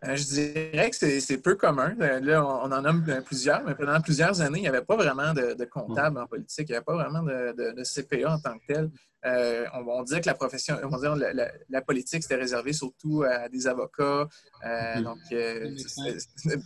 [0.05, 1.95] Euh, je dirais que c'est peu commun.
[1.99, 5.33] Euh, là, on en nomme plusieurs, mais pendant plusieurs années, il n'y avait pas vraiment
[5.33, 6.69] de, comptable en politique.
[6.69, 8.89] Il n'y avait pas vraiment de, CPA en tant que tel.
[9.25, 13.49] Euh, on, on, disait que la profession, on dire la, politique, c'était réservé surtout à
[13.49, 14.29] des avocats,
[14.63, 15.03] mm-hmm.
[15.03, 15.19] donc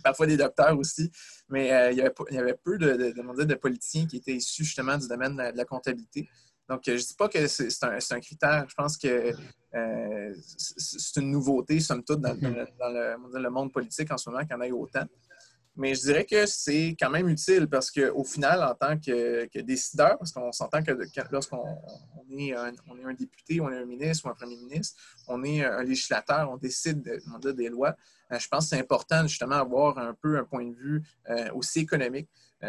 [0.04, 1.10] parfois des docteurs aussi.
[1.48, 3.12] Mais il, y avait, il, y avait, peu de,
[3.44, 6.28] de, politiciens qui étaient issus justement du domaine de la comptabilité.
[6.68, 8.64] Donc, je ne dis pas que c'est un, critère.
[8.68, 9.32] Je pense que
[9.74, 14.54] euh, c'est une nouveauté, somme toute, dans, le, monde politique en ce moment qu'il y
[14.54, 15.04] en ait autant.
[15.76, 20.16] Mais je dirais que c'est quand même utile parce qu'au final, en tant que, décideur,
[20.18, 20.92] parce qu'on s'entend que,
[21.32, 21.64] lorsqu'on
[22.38, 26.48] est, un, député, on est un ministre ou un premier ministre, on est un législateur,
[26.48, 27.02] on décide
[27.42, 27.96] des lois,
[28.32, 31.50] euh, je pense que c'est important justement d'avoir un peu un point de vue euh,
[31.54, 32.28] aussi économique.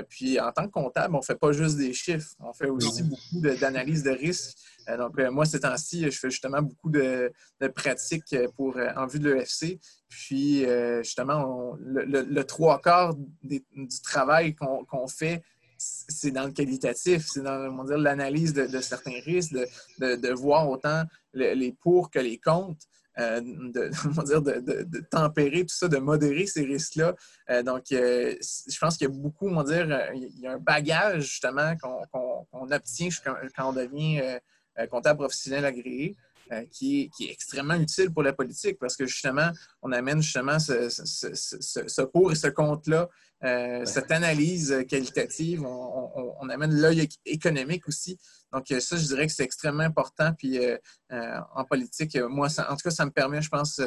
[0.09, 3.03] Puis en tant que comptable, on ne fait pas juste des chiffres, on fait aussi
[3.03, 4.57] beaucoup d'analyse de, risques.
[4.97, 7.31] donc moi, ces temps-ci, je fais justement beaucoup de,
[7.75, 9.79] pratiques pour, en vue de l'EFC.
[10.09, 10.65] Puis
[11.03, 15.43] justement, le, trois quarts du travail qu'on fait
[15.77, 19.53] c'est dans le qualitatif, c'est dans l'analyse de, certains risques,
[19.99, 21.03] de, voir autant
[21.33, 22.85] les pour que les contre.
[23.17, 23.89] Euh, de,
[24.25, 27.15] dire, de, tempérer tout ça, de modérer ces risques-là.
[27.49, 30.57] Euh, donc, euh, je pense qu'il y a beaucoup, on dire, il y a un
[30.57, 33.09] bagage justement qu'on obtient
[33.55, 34.39] quand on devient
[34.89, 36.17] comptable professionnel agréé.
[36.71, 39.49] qui, est, extrêmement utile pour la politique parce que justement,
[39.81, 43.09] on amène justement ce, ce pour et ce contre-là
[43.43, 48.17] euh, cette analyse qualitative, on, amène l'œil économique aussi.
[48.55, 50.31] Donc, euh, ça, je dirais que c'est extrêmement important.
[50.33, 50.77] Puis, euh,
[51.53, 53.81] en politique, moi, en tout cas, ça me permet, je pense,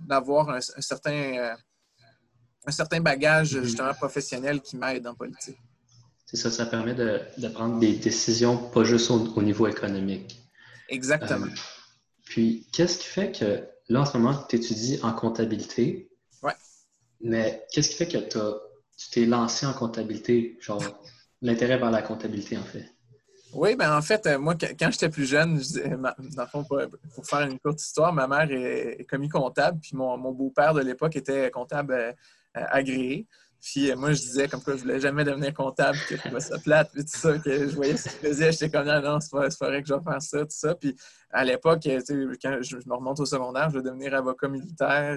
[0.00, 1.56] d'avoir un, certain,
[2.66, 3.62] un certain bagage, mm-hmm.
[3.62, 5.56] justement, professionnel qui m'aide en politique.
[6.26, 10.42] C'est ça, ça permet de, prendre des décisions pas juste au, niveau économique.
[10.90, 11.46] Exactement.
[12.24, 16.10] puis, qu'est-ce qui fait que là, en ce moment, tu étudies en comptabilité?
[16.42, 16.52] Oui.
[17.22, 20.82] Mais qu'est-ce qui fait que tu t'es lancé en comptabilité, genre
[21.40, 22.92] l'intérêt vers la comptabilité, en fait?
[23.52, 25.60] Oui, ben en fait, euh, moi, quand j'étais plus jeune,
[25.98, 26.80] dans le fond, pour,
[27.26, 31.50] faire une courte histoire, ma mère est, commis comptable, puis mon, beau-père de l'époque était
[31.50, 32.12] comptable euh,
[32.54, 33.26] agréé.
[33.62, 36.40] Puis euh, moi, je disais comme quoi je voulais jamais devenir comptable, que je trouvais
[36.40, 39.30] ça plate, puis tout ça, que je voyais ce qu'il faisait, j'étais comme non, c'est
[39.60, 40.74] vrai que je vais faire ça, tout ça.
[40.74, 40.96] Puis
[41.30, 45.16] à l'époque, quand je, me remonte au secondaire, je veux devenir avocat militaire,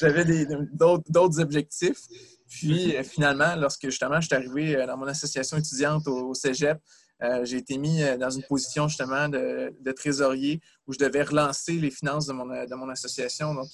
[0.00, 2.00] j'avais d'autres objectifs.
[2.48, 6.78] Puis finalement, lorsque justement je suis arrivé euh, dans mon association étudiante au Cégep,
[7.22, 11.74] euh, j'ai été mis euh, dans une position justement de, trésorier où je devais relancer
[11.74, 13.54] les finances de mon, euh, association.
[13.54, 13.70] Donc,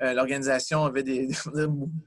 [0.00, 1.04] l'organisation avait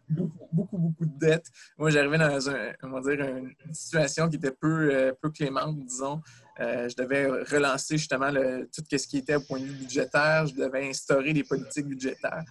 [0.09, 1.47] beaucoup, beaucoup, de dettes.
[1.77, 6.21] Moi, j'arrivais dans une situation qui était peu, peu clémente, disons.
[6.59, 10.47] je devais relancer justement tout ce qui était au point de vue budgétaire.
[10.47, 12.43] Je devais instaurer des politiques budgétaires.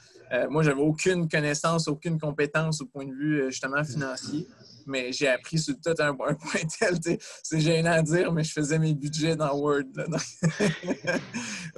[0.49, 4.47] moi, j'avais aucune connaissance, aucune compétence au point de vue justement financier
[4.87, 6.35] mais j'ai appris sur tout un, point
[6.79, 6.99] tel.
[7.43, 9.85] C'est gênant à dire, mais je faisais mes budgets dans Word.
[9.97, 10.11] je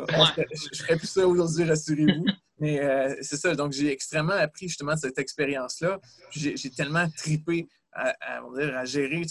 [0.03, 2.27] ne ferais plus ça aujourd'hui, rassurez-vous.
[2.59, 3.55] Mais euh, c'est ça.
[3.55, 5.99] Donc, j'ai extrêmement appris justement de cette expérience-là.
[6.31, 9.23] J'ai tellement tripé à, à, gérer.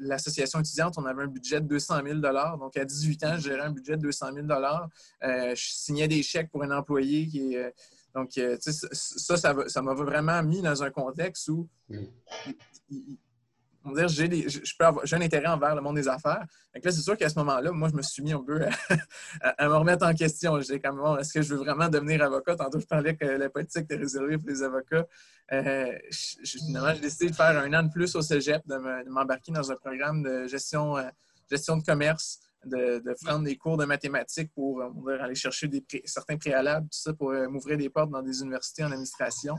[0.00, 2.20] L'association étudiante, on avait un budget de 200 000
[2.58, 6.22] Donc, à 18 ans, je gérais un budget de 200 000 euh, Je signais des
[6.22, 7.70] chèques pour un employé qui euh,
[8.14, 9.36] donc, ça,
[9.68, 11.68] ça m'a vraiment mis dans un contexte où
[13.86, 16.44] on dire, j'ai, j'ai un intérêt envers le monde des affaires.
[16.74, 18.60] Donc là, c'est sûr qu'à ce moment-là, moi, je me suis mis un peu
[19.40, 20.60] à, me remettre en question.
[20.60, 22.56] J'ai comme, bon, est-ce que je veux vraiment devenir avocat?
[22.56, 25.06] Tantôt, je parlais que la politique était réservée pour les avocats.
[25.52, 25.92] Euh,
[26.44, 29.76] finalement, j'ai décidé de faire un an de plus au cégep, de, m'embarquer dans un
[29.76, 31.04] programme de gestion, euh,
[31.50, 34.82] de commerce, de, prendre des cours de mathématiques pour
[35.20, 35.70] aller chercher
[36.04, 39.54] certains préalables, tout ça, pour euh, m'ouvrir des portes dans des universités en administration.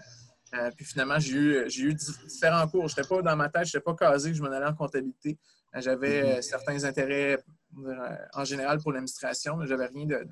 [0.56, 2.88] Euh, puis finalement, j'ai eu, eu différents cours.
[2.88, 4.74] Je n'étais pas dans ma tête, je n'étais pas casé que je m'en allais en
[4.74, 5.38] comptabilité.
[5.76, 6.42] Euh, j'avais euh, mhm.
[6.42, 7.44] certains intérêts
[8.34, 10.26] en général pour l'administration, mais je n'avais rien de,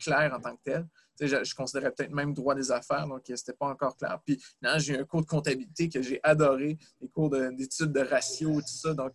[0.00, 0.86] clair en tant que tel.
[1.20, 4.18] Je, considérais peut-être même droit des affaires, donc ce n'était pas encore clair.
[4.24, 4.42] Puis
[4.78, 8.66] j'ai eu un cours de comptabilité que j'ai adoré, des cours d'études de, ratio, tout
[8.66, 8.92] ça.
[8.92, 9.14] Donc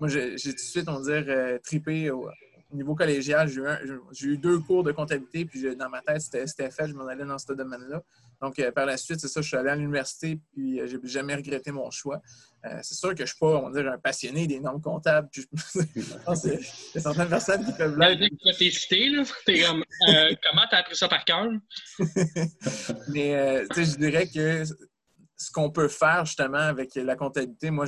[0.00, 2.28] moi, j'ai tout de suite, on va dire, tripé au,
[2.72, 3.48] niveau collégial.
[3.48, 7.24] J'ai eu, deux cours de comptabilité, puis dans ma tête, c'était fait, je m'en allais
[7.24, 8.02] dans ce domaine-là.
[8.40, 10.98] Donc, euh, par la suite, c'est ça, je suis allé à l'université, puis euh, j'ai
[11.04, 12.20] jamais regretté mon choix.
[12.64, 14.80] Euh, c'est sûr que je ne suis pas, on va dire, un passionné des normes
[14.80, 15.28] comptables.
[15.30, 15.46] Puis
[15.94, 18.20] je pense qu'il y a certaines personnes qui peuvent l'être.
[18.58, 19.22] Tu cité, là.
[20.42, 21.50] comment tu as appris ça par cœur?
[23.08, 24.64] Mais, tu sais, je dirais que
[25.42, 27.86] ce qu'on peut faire justement avec la comptabilité, moi,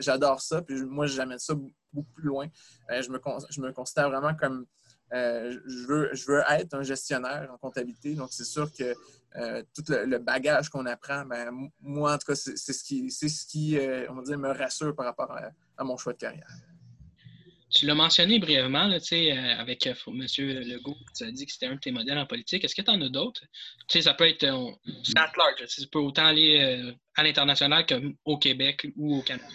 [0.00, 0.62] j'adore ça.
[0.62, 1.54] Puis moi, j'amène ça
[1.96, 2.46] beaucoup plus loin.
[2.88, 4.66] je, me, je me considère vraiment comme
[5.12, 8.14] je, veux, je veux être un gestionnaire en comptabilité.
[8.14, 8.94] Donc, c'est sûr que
[9.38, 13.46] euh, tout le, bagage qu'on apprend, ben, moi, en tout cas, c'est ce qui, ce
[13.46, 16.48] qui euh, on va dire, me rassure par rapport à, mon choix de carrière.
[17.68, 19.94] Tu l'as mentionné brièvement là, euh, avec M.
[20.06, 22.64] Legault, tu as dit que c'était un de tes modèles en politique.
[22.64, 23.42] Est-ce que tu en as d'autres?
[23.88, 25.66] Ça peut être at large.
[25.68, 29.48] Tu peux autant aller à l'international qu'au Québec ou au Canada.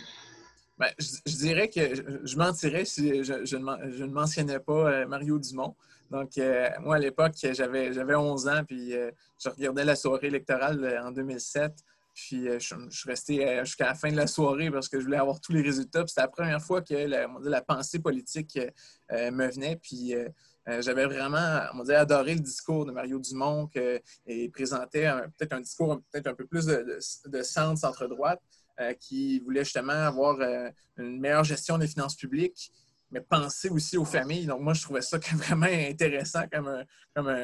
[0.81, 5.75] Ben, je, dirais que je, mentirais si je, je, ne, mentionnais pas Mario Dumont.
[6.09, 10.25] Donc, euh, moi, à l'époque, j'avais, j'avais 11 ans, puis euh, je regardais la soirée
[10.25, 11.71] électorale euh, en 2007.
[12.15, 15.39] Puis je, suis resté jusqu'à la fin de la soirée parce que je voulais avoir
[15.39, 16.03] tous les résultats.
[16.07, 18.59] c'était la première fois que la, pensée politique
[19.09, 19.77] me venait.
[19.77, 20.13] Puis
[20.67, 23.69] j'avais vraiment on adoré le discours de Mario Dumont
[24.27, 28.41] et présentait peut-être un discours peut-être un peu plus de, centre, centre-droite.
[28.99, 30.39] Qui voulait justement avoir
[30.97, 32.71] une meilleure gestion des finances publiques
[33.11, 34.45] mais penser aussi aux familles.
[34.45, 36.85] Donc, moi, je trouvais ça vraiment intéressant comme,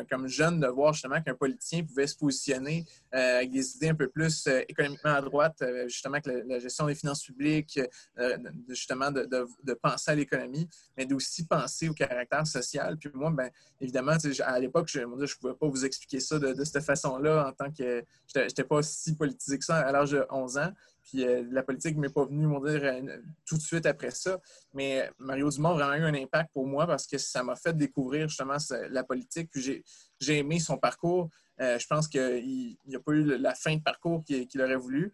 [0.09, 3.95] comme, jeune de voir justement qu'un politicien pouvait se positionner euh, avec des idées un
[3.95, 7.79] peu plus euh, économiquement à droite, euh, justement, que la, gestion des finances publiques,
[8.69, 12.97] justement, de, penser à l'économie, mais aussi penser au caractère social.
[12.97, 13.49] Puis moi, bien,
[13.81, 14.13] évidemment,
[14.43, 17.71] à l'époque, je ne pouvais pas vous expliquer ça de, de cette façon-là en tant
[17.71, 20.71] que je n'étais pas si politisé que ça à l'âge de 11 ans.
[21.07, 24.11] Puis euh, la politique ne m'est pas venue, on dire, euh, tout de suite après
[24.11, 24.39] ça.
[24.73, 27.75] Mais Mario Dumont a vraiment eu un impact pour moi parce que ça m'a fait
[27.75, 28.57] découvrir justement
[28.89, 29.49] la politique.
[29.51, 29.83] Puis
[30.19, 31.29] j'ai aimé son parcours.
[31.61, 35.13] Euh, je pense qu'il n'a pas eu la fin de parcours qu'il aurait voulu.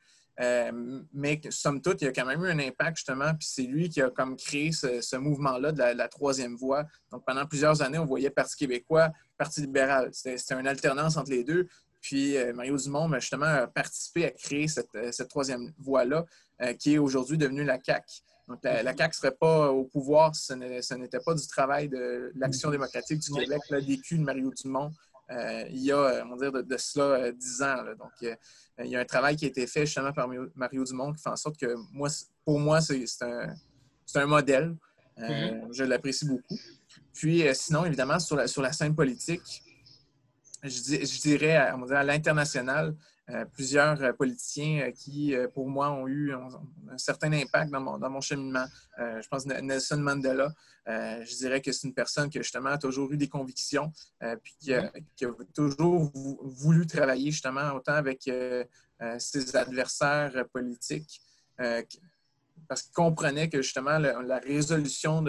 [1.13, 4.01] mais somme toute, il a quand même eu un impact justement, puis c'est lui qui
[4.01, 6.85] a comme créé ce, mouvement-là de la, troisième voie.
[7.11, 10.09] Donc pendant plusieurs années, on voyait Parti québécois, Parti libéral.
[10.11, 11.67] C'était une alternance entre les deux.
[12.03, 16.25] Puis euh, Mario Dumont a justement participé à créer cette, euh, troisième voie-là,
[16.61, 18.05] euh, qui est aujourd'hui devenue la CAC.
[18.49, 22.33] Donc, la, CAQ CAC ne serait pas au pouvoir ce n'était pas du travail de
[22.35, 24.91] l'Action démocratique du Québec, l'ADQ de Mario Dumont,
[25.31, 27.85] il y a, on va dire, de, cela dix ans.
[27.97, 28.11] Donc,
[28.79, 31.29] il y a un travail qui a été fait justement par Mario Dumont qui fait
[31.29, 32.09] en sorte que moi,
[32.43, 33.55] pour moi, c'est un,
[34.15, 34.75] un, modèle.
[35.17, 35.71] Mm-hmm.
[35.71, 36.59] Je l'apprécie beaucoup.
[37.13, 39.63] Puis, sinon, évidemment, sur la, sur la scène politique,
[40.63, 42.95] je, dirais, à, l'international,
[43.29, 47.97] euh, plusieurs euh, politiciens euh, qui, pour moi, ont eu un, certain impact dans mon,
[47.97, 48.65] dans mon cheminement.
[48.97, 50.53] je pense Nelson Mandela.
[50.85, 53.91] je dirais que c'est une personne qui, justement, a toujours eu des convictions,
[54.43, 54.91] puis qui a,
[55.53, 56.11] toujours
[56.43, 58.29] voulu travailler, justement, autant avec
[59.19, 61.21] ses adversaires politiques,
[61.57, 65.23] parce qu'il comprenait que, justement, la résolution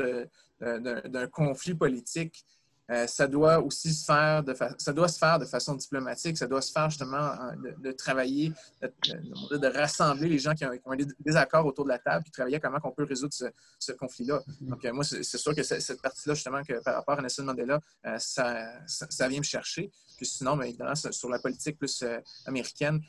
[0.61, 2.45] d'un conflit politique
[2.91, 6.47] euh, ça doit aussi se faire de ça doit se faire de façon diplomatique, ça
[6.47, 7.35] doit se faire justement
[7.79, 12.33] de, travailler, de, rassembler les gens qui ont, des désaccords autour de la table, puis
[12.33, 13.33] travailler comment on peut résoudre
[13.79, 14.39] ce, conflit-là.
[14.47, 14.69] Mm-hmm.
[14.69, 17.81] Donc, euh, moi, c'est sûr que cette partie-là, justement, que par rapport à Nelson Mandela,
[18.07, 19.91] euh, ça, ça, vient me chercher.
[20.17, 22.05] Puis sinon, mais évidemment, sur la politique plus
[22.45, 23.01] américaine,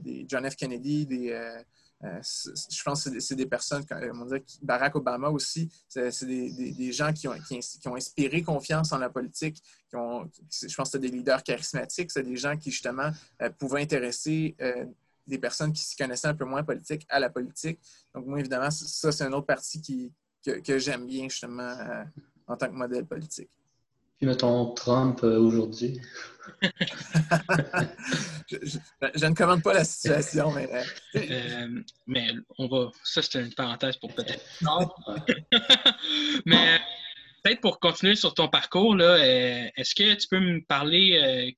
[0.00, 0.56] des John F.
[0.56, 1.62] Kennedy, des
[2.04, 3.84] euh, je pense que c'est des personnes,
[4.14, 7.34] on dirait Barack Obama aussi, c'est des, gens qui ont,
[7.86, 9.60] inspiré confiance en la politique.
[9.88, 13.10] Qui ont, je pense que c'est des leaders charismatiques, c'est des gens qui, justement,
[13.42, 14.86] euh, pouvaient intéresser euh,
[15.26, 17.80] des personnes qui s'y connaissaient un peu moins politique à la politique.
[18.14, 20.12] Donc, moi, évidemment, ça, c'est une autre partie qui,
[20.44, 21.76] que, que j'aime bien, justement,
[22.46, 23.50] en tant que modèle politique.
[24.18, 26.00] Puis mettons Trump euh, aujourd'hui.
[28.50, 30.68] je, ne commande pas la situation, mais.
[30.72, 30.82] Euh,
[31.16, 32.26] euh, mais
[32.58, 32.90] on va.
[33.04, 34.44] Ça, c'est une parenthèse pour peut-être.
[36.46, 36.80] mais
[37.44, 39.18] peut-être pour continuer sur ton parcours, là,
[39.76, 41.56] est-ce que tu peux me parler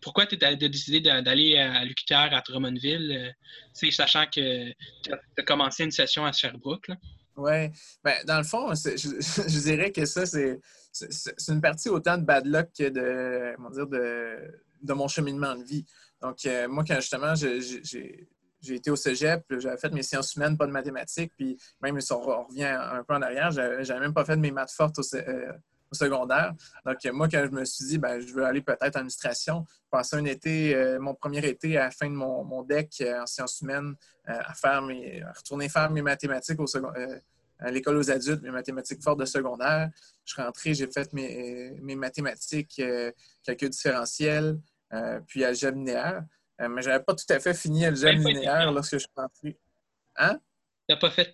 [0.00, 3.32] pourquoi tu as décidé d'aller à l'UQTR à Drummondville,
[3.72, 6.90] sachant que tu as commencé une session à Sherbrooke?
[7.36, 7.70] Oui.
[8.02, 10.58] Ben, dans le fond, je, je, dirais que ça, c'est
[10.92, 14.36] c'est une partie autant de bad luck que de, comment dire, de,
[14.82, 15.84] de mon cheminement de vie.
[16.20, 18.26] Donc, euh, moi, quand justement, j'ai
[18.68, 22.20] été au cégep, j'avais fait mes sciences humaines, pas de mathématiques, puis même si on,
[22.20, 25.52] revient un peu en arrière, j'avais même pas fait mes maths fortes au, euh,
[25.92, 26.54] secondaire.
[26.84, 30.16] Donc, moi, quand je me suis dit, ben, je veux aller peut-être en administration, passer
[30.16, 33.60] un été, euh, mon premier été à la fin de mon, mon deck en sciences
[33.60, 33.94] humaines,
[34.26, 37.20] à faire mes, à retourner faire mes mathématiques au secondaire
[37.60, 39.90] à l'école aux adultes, mes mathématiques fortes de secondaire.
[40.24, 43.12] Je suis rentré, j'ai fait mes, mathématiques, euh,
[43.44, 44.58] calcul différentiel,
[44.92, 46.24] euh, puis algèbre linéaire.
[46.60, 49.58] Euh, mais je n'avais pas tout à fait fini algèbre linéaire lorsque je suis rentré.
[50.16, 50.38] Hein?
[50.88, 51.32] Tu n'as pas fait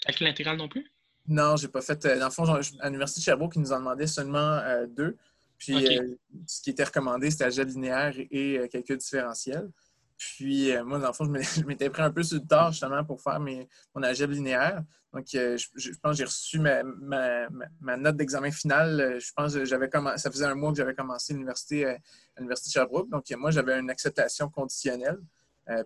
[0.00, 0.92] calcul intégral non plus?
[1.26, 2.06] Non, j'ai pas fait.
[2.18, 2.44] Dans le fond,
[2.80, 5.16] à l'Université de Sherbrooke, ils nous en demandaient seulement deux.
[5.58, 5.98] Puis
[6.46, 9.70] ce qui était recommandé, c'était algèbre linéaire et calcul différentiel.
[10.16, 13.20] Puis, moi, dans le fond, je m'étais pris un peu sur le tard, justement, pour
[13.22, 14.82] faire mes, mon algèbre linéaire.
[15.12, 19.00] Donc, euh, je, pense que j'ai reçu ma, note d'examen final.
[19.00, 21.94] Euh, je pense que j'avais commencé, ça faisait un mois que j'avais commencé l'université euh,
[21.94, 23.10] à l'Université de Sherbrooke.
[23.10, 25.18] Donc, moi, j'avais une acceptation conditionnelle.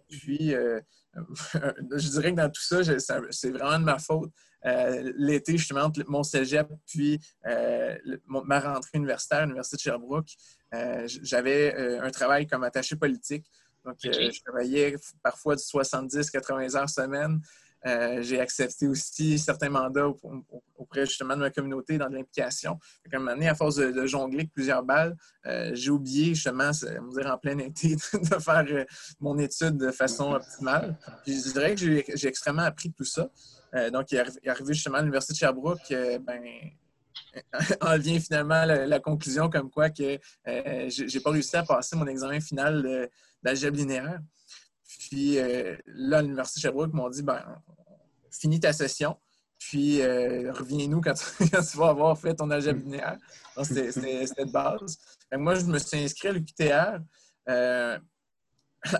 [0.08, 0.50] puis,
[1.14, 2.82] je dirais que dans tout ça,
[3.30, 4.30] c'est vraiment de ma faute.
[5.16, 7.18] L'été, justement, entre mon cégep puis
[8.26, 10.30] ma rentrée universitaire à l'Université de Sherbrooke,
[11.06, 13.46] j'avais un travail comme attaché politique.
[13.84, 17.40] Donc, je travaillais parfois de 70-80 heures semaine.
[17.86, 20.08] Euh, j'ai accepté aussi certains mandats
[20.76, 22.78] auprès justement de ma communauté dans l'implication.
[23.10, 25.16] Comme année, à force de, jongler avec plusieurs balles,
[25.46, 26.70] euh, j'ai oublié justement,
[27.00, 28.84] on dire en plein été, de faire euh,
[29.20, 30.96] mon étude de façon optimale.
[31.26, 33.28] je dirais que j'ai extrêmement appris tout ça.
[33.92, 36.42] donc, il est arrivé justement à l'Université de Sherbrooke, ben,
[37.80, 42.40] en vient finalement la, conclusion comme quoi que j'ai pas réussi à passer mon examen
[42.40, 43.08] final
[43.42, 44.20] d'algèbre linéaire.
[44.98, 45.37] Puis
[45.87, 47.42] là, à l'Université de Sherbrooke, m'ont dit ben,
[48.30, 49.16] finis ta session,
[49.59, 53.18] puis reviens-nous quand, tu vas avoir fait ton algèbre linéaire.
[53.62, 54.98] C'était de base.
[55.33, 57.00] moi, je me suis inscrit à l'UQTR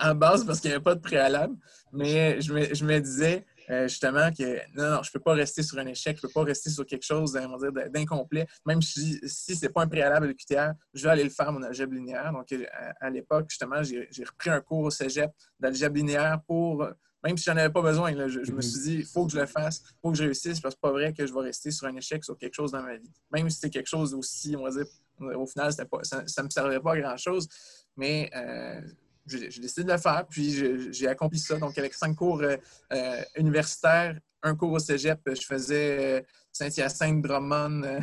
[0.01, 1.57] en base parce qu'il n'y avait pas de préalable,
[1.93, 5.63] mais je je me disais euh, justement que non, non, je ne peux pas rester
[5.63, 8.47] sur un échec, je ne peux pas rester sur quelque chose d'incomplet.
[8.67, 11.53] Même si, si ce n'est pas un préalable de QTR, je vais aller le faire,
[11.53, 12.33] mon algèbre linéaire.
[12.33, 12.65] Donc, euh,
[13.01, 16.87] à, l'époque, justement, j'ai repris un cours au cégep d'algèbre linéaire pour,
[17.25, 19.39] même si je n'en avais pas besoin, je, me suis dit, il faut que je
[19.39, 21.41] le fasse, il faut que je réussisse, parce que c'est pas vrai que je vais
[21.41, 23.11] rester sur un échec sur quelque chose dans ma vie.
[23.33, 24.85] Même si c'est quelque chose aussi, on va dire,
[25.21, 27.49] au final, ça ne me servait pas à grand-chose,
[27.97, 28.81] mais euh,
[29.27, 31.57] j'ai décidé de le faire, puis j'ai accompli ça.
[31.59, 32.57] Donc, avec cinq cours euh,
[32.93, 38.01] euh, universitaires, un cours au cégep, je faisais euh, Saint-Hyacinthe, Drummond,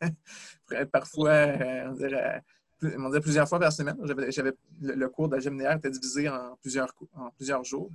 [0.92, 1.54] parfois,
[1.86, 2.42] on dirait,
[2.82, 3.96] on dirait plusieurs fois par semaine.
[4.30, 7.90] J'avais, le, cours de la était divisé en plusieurs, en plusieurs jours.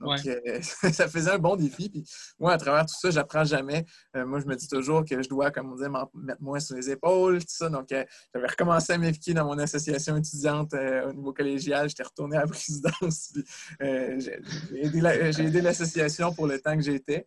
[0.00, 0.60] Donc, euh,
[0.92, 1.88] ça faisait un bon défi.
[1.88, 2.04] Puis
[2.38, 3.84] moi, à travers tout ça, j'apprends jamais.
[4.16, 6.76] Euh, moi, je me dis toujours que je dois, comme on dit, mettre moins sur
[6.76, 7.68] les épaules, tout ça.
[7.68, 11.88] Donc, euh, j'avais recommencé à m'impliquer dans mon association étudiante au niveau collégial.
[11.88, 13.32] J'étais retourné à la présidence.
[13.80, 14.40] j'ai
[14.82, 17.26] aidé l'association pour le temps que j'étais.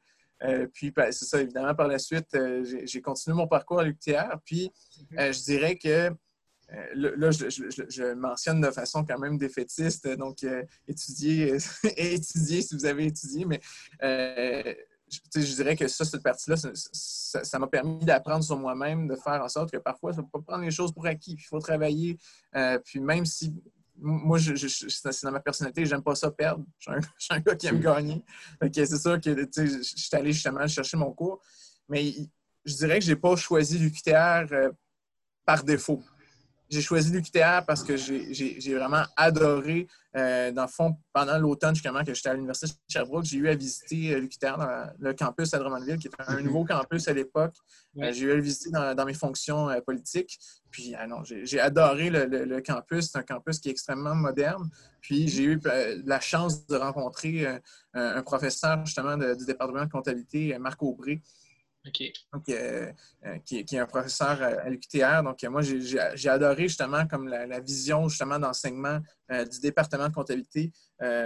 [0.74, 2.38] puis, ben, c'est ça, évidemment, par la suite,
[2.84, 4.38] j'ai continué mon parcours à l'UQTR.
[4.46, 4.72] Puis,
[5.12, 6.10] je dirais que euh,
[6.96, 11.58] là, je, mentionne de façon quand même défaitiste, donc euh, étudier
[11.98, 13.60] et étudier si vous avez étudié, mais
[14.04, 14.74] euh,
[15.36, 19.50] je, dirais que ça, cette partie-là, ça m'a permis d'apprendre sur moi-même, de faire en
[19.50, 22.18] sorte que parfois, il ne faut pas prendre les choses pour acquis, il faut travailler.
[22.84, 23.54] puis même si
[23.96, 26.66] moi, c'est dans ma personnalité, j'aime pas ça perdre.
[26.80, 28.26] Je suis un, gars qui aime gagner.
[28.74, 31.40] c'est sûr que je suis allé justement chercher mon cours,
[31.88, 32.12] mais
[32.66, 34.72] je dirais que je n'ai pas choisi l'UQTR
[35.46, 36.02] par défaut
[36.70, 42.04] j'ai choisi l'UQTR parce que j'ai vraiment adoré, euh, dans le fond, pendant l'automne, justement,
[42.04, 44.58] que j'étais à l'Université de Sherbrooke, j'ai eu à visiter euh, l'UQTR,
[45.00, 46.46] le campus à Drummondville, qui était un mhm.
[46.46, 47.56] nouveau campus à l'époque.
[48.00, 50.40] Euh, j'ai eu à le visiter dans, mes fonctions politiques.
[50.72, 53.12] Puis, ah non, j'ai adoré le, campus.
[53.12, 54.70] C'est un campus qui est extrêmement moderne.
[55.02, 55.60] Puis, j'ai eu
[56.06, 57.46] la chance de rencontrer
[57.94, 61.22] un professeur, justement, du département de comptabilité, Marc Aubry,
[61.86, 62.92] donc, euh,
[63.26, 65.24] euh, qui, est un professeur à l'UQTR.
[65.24, 69.00] Donc, moi, j'ai adoré justement comme la, vision justement d'enseignement
[69.32, 70.72] euh, du département de comptabilité.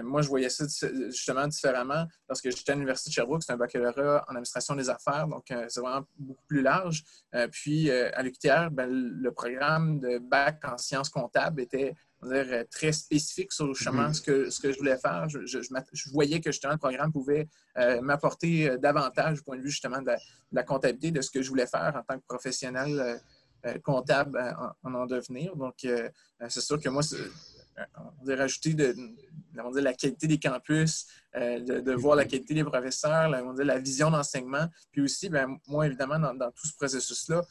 [0.04, 0.65] moi, je voyais ça
[1.10, 4.89] justement différemment parce que j'étais à l'Université de Sherbrooke, c'est un baccalauréat en administration des
[4.89, 7.04] affaires, donc c'est vraiment beaucoup plus large.
[7.52, 12.91] puis, à l'UQTR, ben, le programme de bac en sciences comptables était dire, euh, très
[12.91, 14.13] spécifique sur justement mhm.
[14.13, 15.27] ce, que, ce que je voulais faire.
[15.30, 19.69] Je, voyais que justement le programme pouvait euh, m'apporter euh, davantage du point de vue
[19.69, 20.12] justement de
[20.51, 23.21] la, comptabilité, de ce que je voulais faire en tant que professionnel
[23.84, 24.39] comptable
[24.84, 25.56] en, en, devenir.
[25.58, 25.86] Donc,
[26.47, 27.01] c'est sûr que moi,
[27.97, 28.95] on va rajouter de,
[29.82, 34.67] la qualité des campus, de, voir la qualité des professeurs, la, la vision d'enseignement.
[34.91, 37.41] Puis aussi, ben, moi, évidemment, dans tout ce processus-là,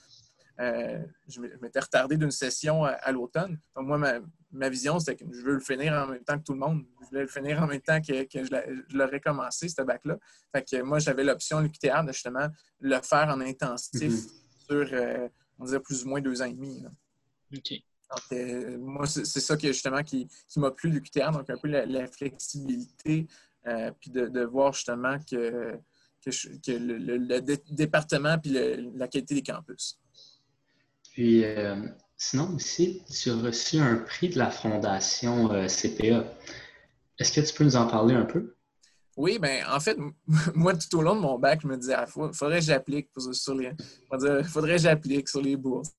[0.58, 3.58] euh, je m'étais retardé d'une session à, l'automne.
[3.74, 4.20] Donc, moi, ma,
[4.68, 6.84] vision, c'était que je veux le finir en même temps que tout le monde.
[7.02, 10.18] Je voulais le finir en même temps que, je l'aurais commencé, ce bac-là.
[10.52, 12.48] Fait que moi, j'avais l'option l'UQTR de justement
[12.80, 14.66] le faire en intensif mm-hmm.
[14.66, 16.84] sur, euh, on dirait, plus ou moins deux ans et demi.
[17.54, 17.72] OK.
[18.10, 22.06] Donc, euh, moi, c'est ça qui, justement qui, m'a plu l'UQTR, donc un peu la,
[22.06, 23.26] flexibilité,
[24.00, 25.78] puis de, voir justement que,
[26.24, 27.40] le,
[27.72, 29.98] département puis la qualité des campus.
[31.16, 31.74] Puis, euh,
[32.16, 36.24] sinon aussi, tu as reçu un prix de la Fondation euh, CPA.
[37.18, 38.54] Est-ce que tu peux nous en parler un peu?
[39.16, 39.96] Oui, bien, en fait,
[40.54, 43.54] moi, tout au long de mon bac, je me disais, ah, faudrait que j'applique sur
[43.54, 43.72] les.
[44.44, 45.90] faudrait j'applique sur les bourses.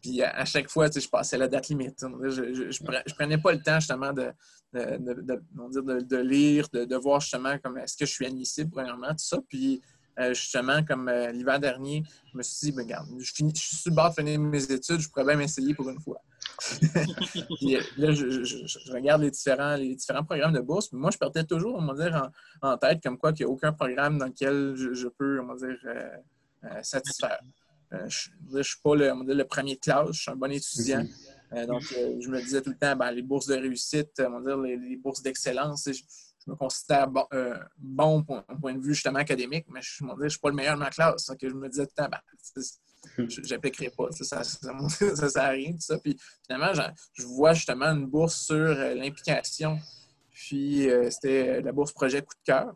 [0.00, 1.98] Puis à, chaque fois, je passais la date limite.
[2.00, 4.30] Je ne prenais pas le temps justement de,
[4.72, 9.38] de, lire, de, voir justement comme est-ce que je suis admissible, premièrement, tout ça.
[9.48, 9.82] Puis
[10.18, 12.02] euh, justement, comme euh, l'hiver dernier,
[12.32, 15.00] je me suis dit, ben, regarde, je, suis sur le bord de finir mes études,
[15.00, 16.20] je pourrais bien m'essayer pour une fois.
[17.62, 20.90] Euh, là, je, regarde les différents, les différents programmes de bourse.
[20.92, 22.30] moi, je partais toujours, on va dire,
[22.62, 25.56] en, tête, comme quoi qu'il n'y a aucun programme dans lequel je, peux, on va
[25.56, 25.76] dire,
[26.82, 27.40] satisfaire.
[27.90, 31.04] je ne suis pas le, le, premier classe, je suis un bon étudiant.
[31.66, 34.58] donc, je me disais tout le temps, ben, les bourses de réussite, on va dire,
[34.58, 35.88] les, les bourses d'excellence,
[36.46, 40.28] je me considère bon, euh, bon point, point, de vue justement académique, mais je ne
[40.28, 41.30] suis pas le meilleur de ma classe.
[41.40, 42.10] Que je me disais ben,
[43.18, 44.10] je n'appliquerai pas.
[44.12, 45.72] Ça ne sert à rien.
[45.72, 45.98] Tout ça.
[45.98, 46.16] Puis
[46.46, 46.72] finalement,
[47.14, 49.78] je, vois justement une bourse sur euh, l'implication.
[50.30, 52.74] Puis euh, c'était la bourse projet coup de cœur.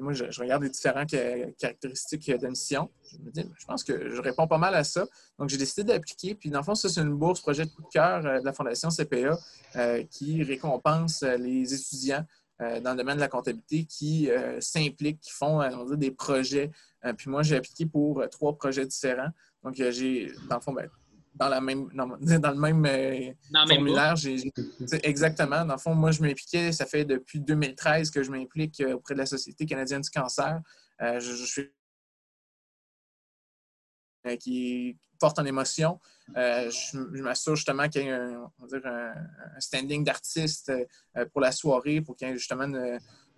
[0.00, 1.14] moi, je, regarde les différentes
[1.58, 2.88] caractéristiques de mission.
[3.12, 5.06] Je me dis, je pense que je réponds pas mal à ça.
[5.38, 6.34] Donc, j'ai décidé d'appliquer.
[6.34, 8.52] Puis, dans le fond, ça, c'est une bourse projet de coup de cœur de la
[8.52, 9.36] Fondation CPA
[10.10, 12.24] qui récompense les étudiants
[12.60, 14.28] dans le domaine de la comptabilité qui
[14.60, 15.60] s'impliquent, qui font
[15.94, 16.70] des projets.
[17.16, 19.30] puis moi, j'ai appliqué pour trois projets différents.
[19.62, 20.88] Donc, j'ai, dans le fond, ben,
[21.34, 23.32] dans, la même, dans, le même euh,
[23.68, 24.14] formulaire.
[25.02, 25.64] exactement.
[25.64, 29.14] Dans le fond, moi, je m'impliquais, ça fait depuis 2013 que je m'implique euh, auprès
[29.14, 30.60] de la Société canadienne du cancer.
[31.02, 31.70] Euh, je, suis
[34.38, 36.00] qui porte en émotion.
[36.34, 38.50] je, m'assure justement qu'il y ait un,
[38.84, 40.72] un standing d'artiste
[41.32, 42.66] pour la soirée, pour qu'il y ait justement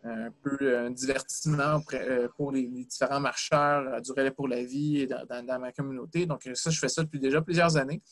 [0.05, 1.83] un peu un divertissement
[2.37, 6.27] pour les, différents marcheurs du relais pour la vie dans, dans, ma communauté.
[6.27, 8.03] Donc, ça, je fais ça depuis déjà plusieurs années.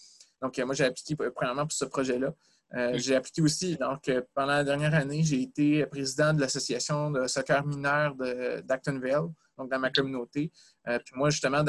[0.42, 2.32] Donc, moi, j'ai appliqué premièrement pour ce projet-là.
[2.74, 7.26] Euh, j'ai appliqué aussi, donc, pendant la dernière année, j'ai été président de l'association de
[7.26, 8.14] soccer mineur
[8.64, 10.52] d'Actonville, donc dans ma communauté.
[10.88, 11.64] Euh, puis moi, justement,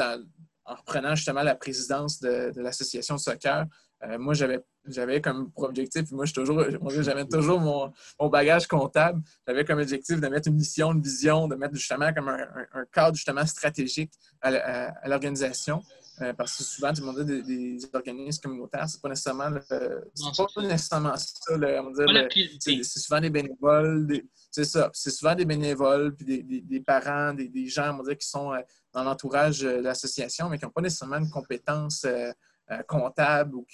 [0.64, 3.66] en reprenant justement la présidence de, de l'association soccer,
[4.04, 9.22] euh, moi, j'avais comme objectif, moi, j'avais toujours mon, bagage comptable.
[9.46, 13.14] J'avais comme objectif de mettre une mission, une vision, de mettre justement comme un, cadre
[13.14, 15.82] justement stratégique à, l'organisation.
[16.22, 19.50] Euh, parce que souvent, tout le monde dit des, des organismes communautaires, c'est pas nécessairement
[19.68, 21.54] c'est pas nécessairement ça.
[21.54, 22.28] on dire,
[22.60, 24.90] c'est, souvent des bénévoles, c'est ça.
[24.92, 28.60] C'est souvent des bénévoles, puis des, des, parents, des, gens, on dire, qui sont euh,
[28.92, 32.30] dans l'entourage de l'association, mais qui n'ont pas nécessairement une compétence euh,
[32.70, 33.66] euh, comptable ou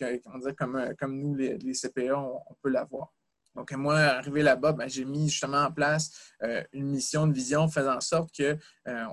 [0.57, 3.13] comme, euh, comme nous, les, les CPA, on, on peut l'avoir.
[3.59, 7.69] Donc, moi, arrivé là-bas, ben, j'ai mis justement en place euh, une mission, une vision
[7.69, 9.05] faisant en sorte que, euh,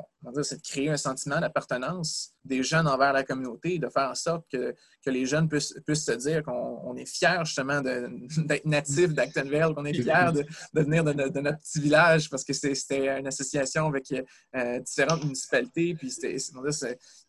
[0.44, 4.46] c'est de créer un sentiment d'appartenance des jeunes envers la communauté, de faire en sorte
[4.52, 7.82] que, que les jeunes puissent, se dire qu'on est fiers justement
[8.38, 12.44] d'être natifs d'Actonville, qu'on est fiers de, de venir de, de, notre petit village parce
[12.44, 14.12] que c'était une association avec
[14.56, 15.96] euh, différentes municipalités.
[15.96, 16.16] Puis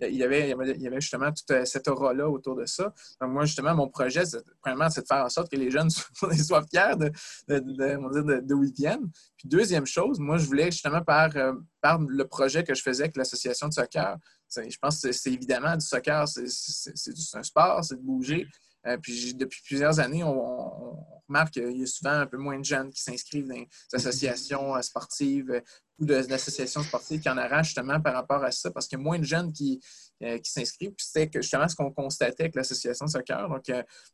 [0.00, 2.92] il y, avait, justement toute cette aura-là autour de ça.
[3.20, 4.22] Donc, moi, justement, mon projet,
[4.60, 7.10] premièrement, c'est de faire en sorte que les jeunes soient, fiers de,
[7.48, 9.10] de, de, où ils viennent.
[9.36, 13.04] Puis deuxième chose, moi, je voulais justement par, euh, par le projet que je faisais
[13.04, 14.16] avec l'association de soccer,
[14.54, 18.46] je pense que c'est évidemment du soccer, c'est un sport, c'est de bouger.
[18.86, 22.64] Euh, puis depuis plusieurs années, on, remarque qu'il y a souvent un peu moins de
[22.64, 25.60] jeunes qui s'inscrivent dans les associations euh, sportives
[25.98, 29.02] ou d'associations sportives qui en arrachent justement par rapport à ça, parce qu'il y a
[29.02, 29.80] moins de jeunes qui,
[30.22, 30.92] euh, qui s'inscrivent.
[30.92, 33.48] Puis c'était justement ce qu'on constatait avec l'association soccer.
[33.48, 33.64] Donc,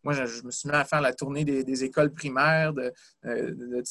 [0.03, 2.91] moi, je, me suis mis à faire la tournée des, écoles primaires de,
[3.25, 3.83] de,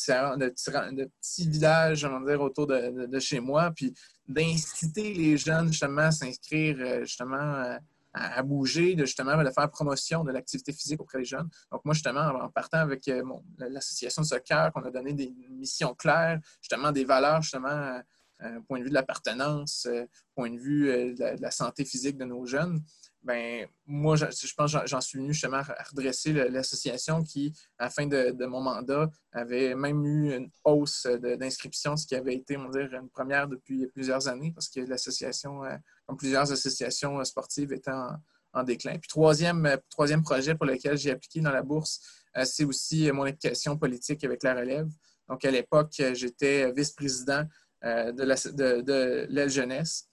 [0.56, 3.94] petits villages, on va dire, autour de, chez moi, puis
[4.28, 7.78] d'inciter les jeunes justement à s'inscrire justement
[8.14, 11.50] à, bouger, de justement de faire promotion de l'activité physique auprès des jeunes.
[11.72, 13.24] Donc, moi, justement, en partant avec euh,
[13.58, 18.02] l'association de soccer, qu'on a donné des missions claires, justement des valeurs, justement,
[18.44, 20.06] euh, point de vue de l'appartenance, euh,
[20.36, 22.82] point de vue de la, santé physique de nos jeunes,
[23.24, 27.90] ben moi, je, pense que j'en suis venu justement à redresser l'association qui, à la
[27.90, 32.70] fin de, mon mandat, avait même eu une hausse d'inscription, ce qui avait été, on
[32.70, 35.76] va dire, une première depuis plusieurs années, parce que l'association, euh,
[36.08, 38.98] comme plusieurs associations sportives, était en, déclin.
[38.98, 42.02] Puis troisième, euh, troisième projet pour lequel j'ai appliqué dans la bourse,
[42.38, 44.90] euh, c'est aussi mon implication politique avec la relève.
[45.30, 47.44] Donc, à l'époque, j'étais vice-président
[47.84, 50.11] de l'aile jeunesse.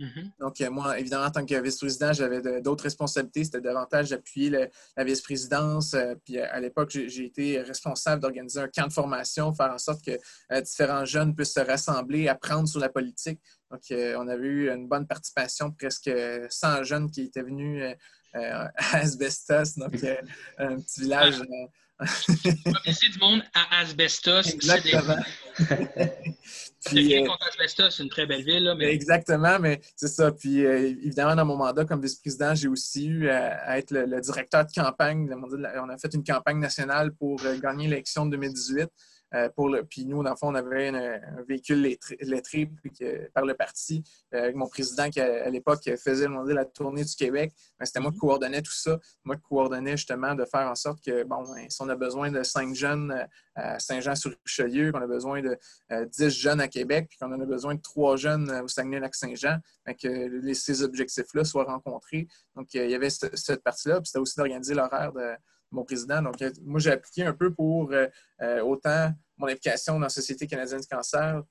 [0.00, 0.30] Mm-hmm.
[0.40, 3.44] Donc, euh, moi, évidemment, en tant que vice-président, j'avais d'autres responsabilités.
[3.44, 5.92] C'était davantage d'appuyer la vice-présidence.
[5.92, 10.02] Euh, puis à l'époque, j'ai été responsable d'organiser un camp de formation, faire en sorte
[10.02, 10.18] que
[10.52, 13.40] euh, différents jeunes puissent se rassembler, apprendre sur la politique.
[13.70, 16.10] Donc, on avait eu une bonne participation, presque
[16.48, 17.84] 100 jeunes qui étaient venus
[18.34, 19.94] à Asbestos, donc
[20.58, 21.40] un petit village.
[22.06, 24.54] C'est du monde à Asbestos.
[24.54, 25.16] Exactement.
[26.86, 28.74] Puis, euh, contre c'est une très belle ville.
[28.78, 28.94] mais...
[28.94, 30.32] Exactement, mais c'est ça.
[30.32, 34.64] Puis euh, évidemment, dans mon mandat comme vice-président, j'ai aussi eu à, être le, directeur
[34.64, 35.30] de campagne.
[35.30, 38.88] On a fait une campagne nationale pour euh, gagner l'élection de 2018.
[39.34, 42.70] Euh, pour puis nous, dans le fond, on avait un véhicule lettré,
[43.32, 44.02] par le parti.
[44.34, 47.52] Euh, avec mon président qui, à, l'époque, faisait la tournée du Québec.
[47.78, 48.20] Ben, c'était moi qui mhm.
[48.20, 48.98] coordonnais tout ça.
[49.24, 52.30] Moi qui coordonnais justement de faire en sorte que, bon, ben, si on a besoin
[52.30, 53.24] de cinq jeunes euh,
[53.54, 55.58] à Saint-Jean-sur-Richelieu, qu'on a besoin de
[56.06, 59.94] dix jeunes à Québec, puis qu'on en a besoin de trois jeunes au Saguenay-Lac-Saint-Jean, ben,
[59.94, 62.26] que ces objectifs-là soient rencontrés.
[62.56, 63.96] Donc, il y avait cette, partie-là.
[64.00, 65.34] Puis c'était aussi d'organiser l'horaire de
[65.70, 66.22] mon président.
[66.22, 68.06] Donc, euh, moi, j'ai appliqué un peu pour euh,
[68.42, 71.42] euh, autant mon implication dans la Société canadienne du cancer,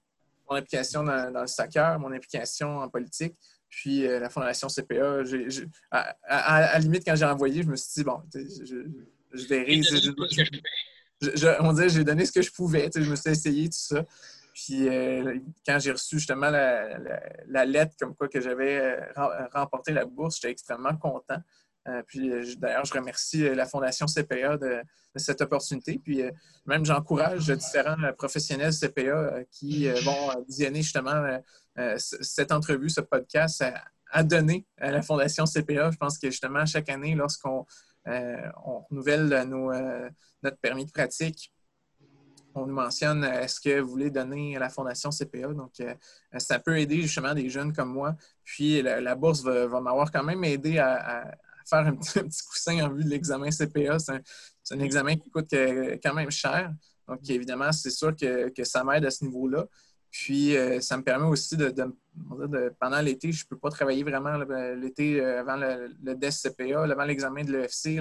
[0.49, 3.35] mon implication dans, le soccer, mon implication en politique,
[3.69, 5.23] puis la Fondation CPA.
[5.91, 8.83] à, la limite, quand j'ai envoyé, je me suis dit, bon, je,
[9.31, 9.81] je, verrai.
[11.59, 12.89] on dirait j'ai donné ce que je pouvais.
[12.95, 14.05] Je me suis essayé, tout ça.
[14.53, 14.87] Puis
[15.65, 18.99] quand j'ai reçu justement la, lettre comme quoi que j'avais
[19.53, 21.41] remporté la bourse, j'étais extrêmement content.
[22.07, 24.81] Puis d'ailleurs, je remercie la Fondation CPA de,
[25.15, 25.99] cette opportunité.
[26.03, 26.23] Puis
[26.65, 31.39] même, j'encourage différents professionnels CPA qui vont visionner justement
[31.97, 33.63] cette entrevue, ce podcast
[34.11, 35.91] à donner à la Fondation CPA.
[35.91, 37.65] Je pense que justement, chaque année, lorsqu'on
[38.07, 38.49] euh,
[38.89, 40.09] renouvelle euh,
[40.43, 41.53] notre permis de pratique,
[42.55, 45.53] on nous mentionne euh, est-ce que vous voulez donner à la Fondation CPA.
[45.53, 45.73] Donc,
[46.37, 48.15] ça peut aider justement des jeunes comme moi.
[48.43, 51.31] Puis, la, bourse va, m'avoir quand même aidé à,
[51.69, 53.99] faire un petit, coussin en vue de l'examen CPA.
[53.99, 55.53] C'est un, examen qui coûte
[56.03, 56.73] quand même cher.
[57.07, 59.65] Donc, évidemment, c'est sûr que, que ça m'aide à ce niveau-là.
[60.11, 61.73] Puis, euh, ça me permet aussi de,
[62.79, 64.37] pendant l'été, je ne peux pas travailler vraiment
[64.75, 67.99] l'été euh, avant le, le DES-CPA, avant l'examen de l'EFC.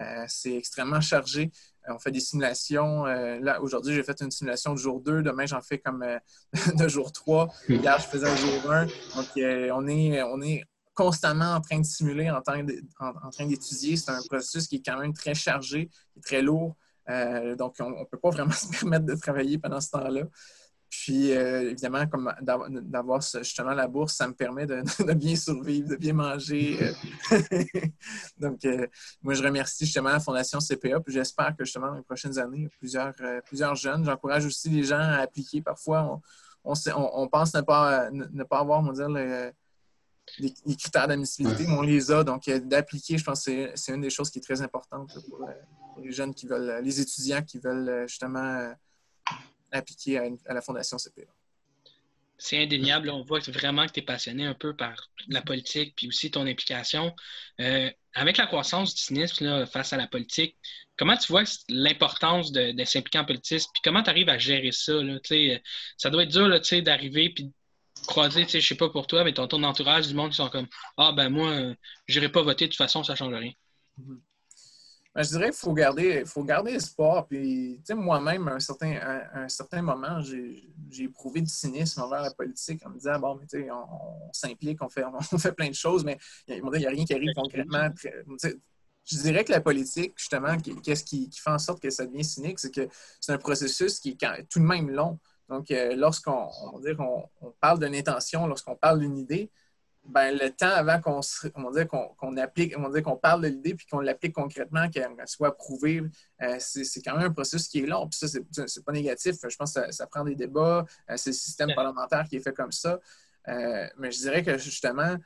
[0.00, 1.50] Euh, c'est extrêmement chargé.
[1.86, 3.04] on fait des simulations.
[3.04, 5.22] là, aujourd'hui, j'ai fait une simulation de jour 2.
[5.22, 6.04] Demain, j'en fais comme
[6.74, 7.48] de jour 3.
[7.68, 8.86] Hier, je faisais un jour 1.
[8.86, 13.96] Donc, on, est, on est constamment en train de simuler, en, train d'étudier.
[13.96, 15.90] C'est un processus qui est quand même très chargé,
[16.22, 16.76] très lourd.
[17.08, 20.24] donc, on ne peut pas vraiment se permettre de travailler pendant ce temps-là.
[20.92, 24.82] Puis, euh, évidemment, comme d'avoir justement la bourse, ça me permet de,
[25.14, 26.78] bien survivre, de bien manger.
[27.32, 27.40] Euh.
[28.38, 28.86] Donc, euh,
[29.22, 31.00] moi, je remercie justement la Fondation CPA.
[31.00, 33.14] Puis, j'espère que justement, dans les prochaines années, plusieurs,
[33.46, 34.04] plusieurs jeunes.
[34.04, 35.62] J'encourage aussi les gens à appliquer.
[35.62, 36.20] Parfois,
[36.62, 36.74] on,
[37.26, 39.08] pense ne pas, ne, pas avoir, on dire,
[40.38, 42.24] les, critères d'admissibilité, mais on les a.
[42.24, 45.48] Donc, d'appliquer, je pense que c'est une des choses qui est très importante pour,
[46.02, 48.72] les jeunes qui veulent, les étudiants qui veulent justement
[49.72, 51.30] appliqué à, la Fondation CPA.
[52.38, 53.10] C'est indéniable.
[53.10, 56.46] On voit vraiment que tu es passionné un peu par la politique puis aussi ton
[56.46, 57.14] implication.
[57.60, 60.56] Euh, avec la croissance du cynisme face à la politique,
[60.96, 63.62] comment tu vois l'importance de, s'impliquer en politique?
[63.72, 64.92] Puis comment tu arrives à gérer ça?
[64.92, 65.18] Là?
[65.96, 66.48] Ça doit être dur
[66.82, 67.52] d'arriver puis
[68.06, 70.66] croiser, je sais pas pour toi, mais ton, ton entourage du monde qui sont comme
[70.96, 71.74] Ah ben moi,
[72.06, 73.52] je n'irai pas voter, de toute façon, ça change rien.
[75.14, 77.26] Ben, je dirais qu'il faut garder, faut garder espoir.
[77.26, 78.98] Puis, moi-même, à un certain,
[79.34, 83.46] un certain moment, j'ai éprouvé du cynisme envers la politique en me disant, bon, mais
[83.46, 86.18] tu sais, on, s'implique, on fait, on fait plein de choses, mais
[86.48, 87.90] il n'y a, rien qui arrive concrètement.
[88.02, 92.58] je dirais que la politique, justement, qu'est-ce qui, fait en sorte que ça devient cynique,
[92.58, 92.88] c'est que
[93.20, 95.18] c'est un processus qui est tout de même long.
[95.52, 99.50] Donc, euh, lorsqu'on on, on parle d'une intention, lorsqu'on parle d'une idée,
[100.04, 101.20] ben, le temps avant qu'on
[101.54, 106.02] qu'on applique, on qu'on parle de l'idée puis qu'on l'applique concrètement, qu'elle soit approuvée,
[106.42, 108.08] euh, c'est quand même un processus qui est long.
[108.08, 109.36] Puis ça, c'est pas négatif.
[109.48, 110.84] Je pense que ça, prend des débats.
[111.10, 112.98] Euh, c'est le système parlementaire qui est fait comme ça.
[113.48, 115.16] Euh, mais je dirais que justement,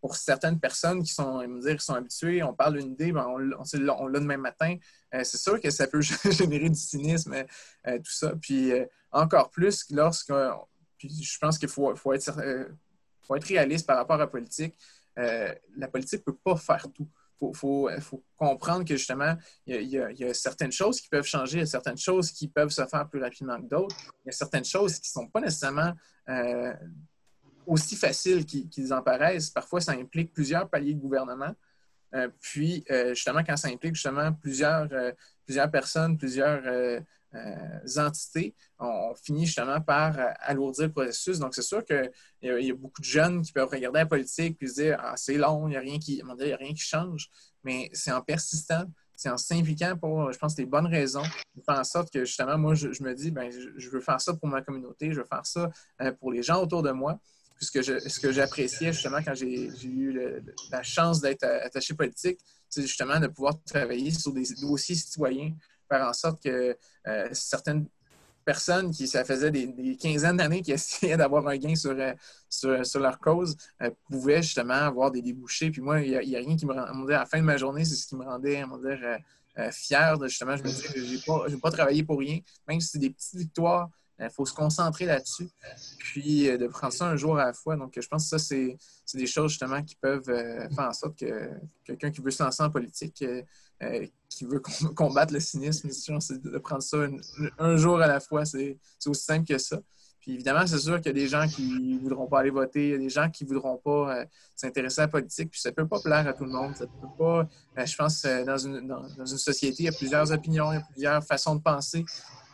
[0.00, 3.26] pour certaines personnes qui sont, me dire, qui sont habituées, on parle d'une idée, ben,
[3.26, 4.76] on, on, l'a demain matin.
[5.24, 6.00] C'est sûr que ça peut
[6.30, 7.34] générer du cynisme,
[7.84, 8.32] tout ça.
[8.40, 8.72] Puis
[9.12, 10.32] encore plus lorsque.
[10.98, 14.76] je pense qu'il faut, être réaliste par rapport à la politique.
[15.18, 17.08] Euh, la politique ne peut pas faire tout.
[17.42, 17.90] Il faut,
[18.36, 19.36] comprendre que justement,
[19.66, 22.70] il y, a, certaines choses qui peuvent changer, il y a certaines choses qui peuvent
[22.70, 23.96] se faire plus rapidement que d'autres.
[24.24, 25.92] Il y a certaines choses qui ne sont pas nécessairement
[26.30, 26.72] euh,
[27.66, 29.50] aussi faciles qu'ils en paraissent.
[29.50, 31.54] Parfois, ça implique plusieurs paliers de gouvernement.
[32.16, 34.88] Euh, puis, justement, quand ça implique justement plusieurs,
[35.44, 36.62] plusieurs personnes, plusieurs
[37.36, 41.38] euh, entités, on, finit justement par euh, alourdir le processus.
[41.38, 42.10] Donc, c'est sûr qu'il
[42.42, 45.36] y, a beaucoup de jeunes qui peuvent regarder la politique et se dire Ah, c'est
[45.36, 47.28] long, il n'y a, rien qui, a rien qui change.
[47.64, 48.84] Mais c'est en persistant,
[49.16, 52.58] c'est en s'impliquant pour, je pense, les bonnes raisons, de faire en sorte que justement,
[52.58, 55.46] moi, je, me dis, ben, je, veux faire ça pour ma communauté, je veux faire
[55.46, 57.18] ça euh, pour les gens autour de moi.
[57.56, 62.38] Puisque ce que j'appréciais justement quand j'ai eu la chance d'être attaché politique,
[62.68, 65.52] c'est justement de pouvoir travailler sur des dossiers citoyens
[65.88, 66.76] faire en sorte que
[67.06, 67.86] euh, certaines
[68.44, 73.18] personnes qui, ça faisait des, quinzaines d'années qui essayaient d'avoir un gain sur, euh, leur
[73.18, 75.70] cause, euh, pouvaient justement avoir des débouchés.
[75.70, 77.84] Puis moi, il n'y a, rien qui me rendait, à la fin de ma journée,
[77.84, 78.62] c'est ce qui me rendait,
[79.72, 82.38] fier de justement, je me disais, je n'ai pas, pas travaillé pour rien,
[82.68, 83.88] même si c'est des petites victoires.
[84.18, 85.48] Il faut se concentrer là-dessus,
[85.98, 87.76] puis de prendre ça un jour à la fois.
[87.76, 88.78] Donc, je pense que ça, c'est
[89.14, 91.50] des choses justement qui peuvent faire en sorte que
[91.84, 93.22] quelqu'un qui veut se lancer en politique
[93.82, 94.60] euh, qui veut
[94.96, 97.06] combattre le cynisme, de prendre ça
[97.58, 98.44] un, jour à la fois.
[98.46, 99.80] C'est aussi simple que ça.
[100.26, 102.88] Puis évidemment, c'est sûr qu'il y a des gens qui ne voudront pas aller voter,
[102.88, 104.24] il y a des gens qui ne voudront pas euh,
[104.56, 106.74] s'intéresser à la politique, puis ça ne peut pas plaire à tout le monde.
[106.74, 107.48] Ça peut pas,
[107.78, 110.78] euh, je pense dans une, dans, une société, il y a plusieurs opinions, il y
[110.78, 112.04] a plusieurs façons de penser.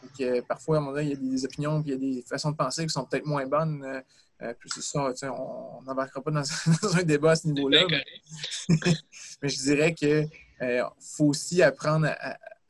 [0.02, 2.14] Donc, parfois, à un moment donné, il y a des opinions, puis il y a
[2.14, 4.02] des façons de penser qui sont peut-être moins bonnes.
[4.58, 6.42] puis c'est ça, on n'embarquera pas dans,
[6.98, 7.86] un débat à ce niveau-là.
[8.68, 10.26] mais, je dirais que
[10.62, 12.08] il euh, faut aussi apprendre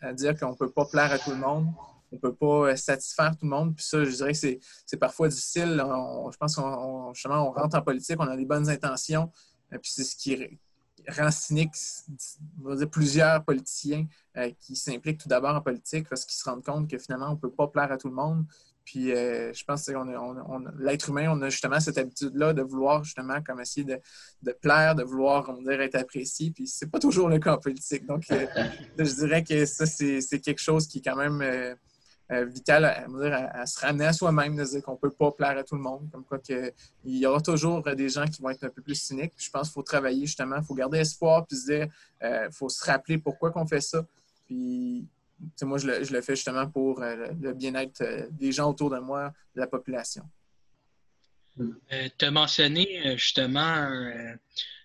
[0.01, 1.67] à, dire qu'on ne peut pas plaire à tout le monde.
[2.13, 3.75] Ne peut pas satisfaire tout le monde.
[3.75, 5.77] Puis ça, je dirais que c'est parfois difficile.
[5.79, 9.31] je pense qu'on on rentre en politique, on a des bonnes intentions.
[9.71, 10.59] Puis c'est ce qui
[11.09, 11.73] rend cynique
[12.91, 14.07] plusieurs politiciens
[14.61, 17.37] qui s'impliquent tout d'abord en politique parce qu'ils se rendent compte que finalement, on ne
[17.37, 18.45] peut pas plaire à tout le monde.
[18.85, 19.93] Puis euh, je pense que
[20.83, 25.05] l'être humain, on a justement cette habitude-là de vouloir justement comme essayer de, plaire, de
[25.05, 26.51] vouloir on dire, être apprécié.
[26.51, 28.07] Puis c'est pas toujours le cas en politique.
[28.07, 28.47] Donc euh,
[28.99, 31.43] je dirais que ça, c'est quelque chose qui est quand même
[32.33, 35.77] euh, vital à, se ramener à soi-même, de dire qu'on peut pas plaire à tout
[35.77, 36.09] le monde.
[36.11, 36.73] Comme quoi que,
[37.05, 39.35] il y aura toujours des gens qui vont être un peu plus cyniques.
[39.37, 41.89] je pense qu'il faut travailler justement, il faut garder espoir, puis se dire,
[42.23, 44.05] il faut se rappeler pourquoi qu'on fait ça.
[44.47, 45.07] Puis
[45.63, 49.33] moi, je le, fais justement pour euh, le bien-être euh, des gens autour de moi,
[49.55, 50.25] de la population.
[51.61, 53.91] Euh, tu as mentionné justement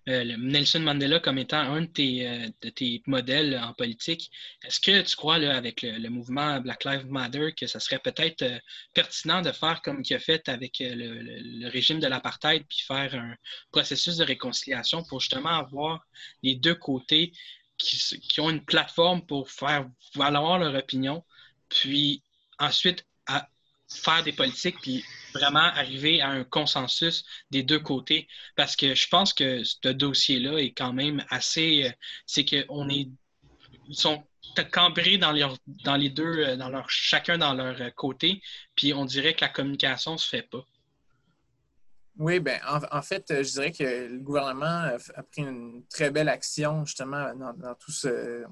[0.08, 4.32] Nelson Mandela comme étant un de tes, modèles en politique.
[4.66, 8.46] Est-ce que tu crois, avec le, mouvement Black Lives Matter, que ce serait peut-être
[8.94, 13.36] pertinent de faire comme il a fait avec le, régime de l'apartheid, puis faire un
[13.72, 16.06] processus de réconciliation pour justement avoir
[16.42, 17.34] les deux côtés
[17.78, 21.24] qui, ont une plateforme pour faire valoir leur opinion,
[21.70, 22.24] puis
[22.60, 23.06] ensuite
[23.90, 28.28] faire des politiques, puis vraiment arriver à un consensus des deux côtés.
[28.56, 31.86] Parce que je pense que ce dossier-là est quand même assez.
[31.86, 31.92] Euh,
[32.26, 33.10] c'est qu'on est.
[33.90, 34.24] Ils sont
[34.72, 35.34] cambrés dans,
[35.84, 38.42] dans les deux, euh, dans leur, chacun dans leur euh, côté,
[38.76, 40.66] puis on dirait que la communication ne se fait pas.
[42.20, 42.60] Oui, ben
[42.92, 44.66] en, fait, je dirais que le gouvernement
[45.16, 48.44] a, pris une très belle action justement dans, tout ce,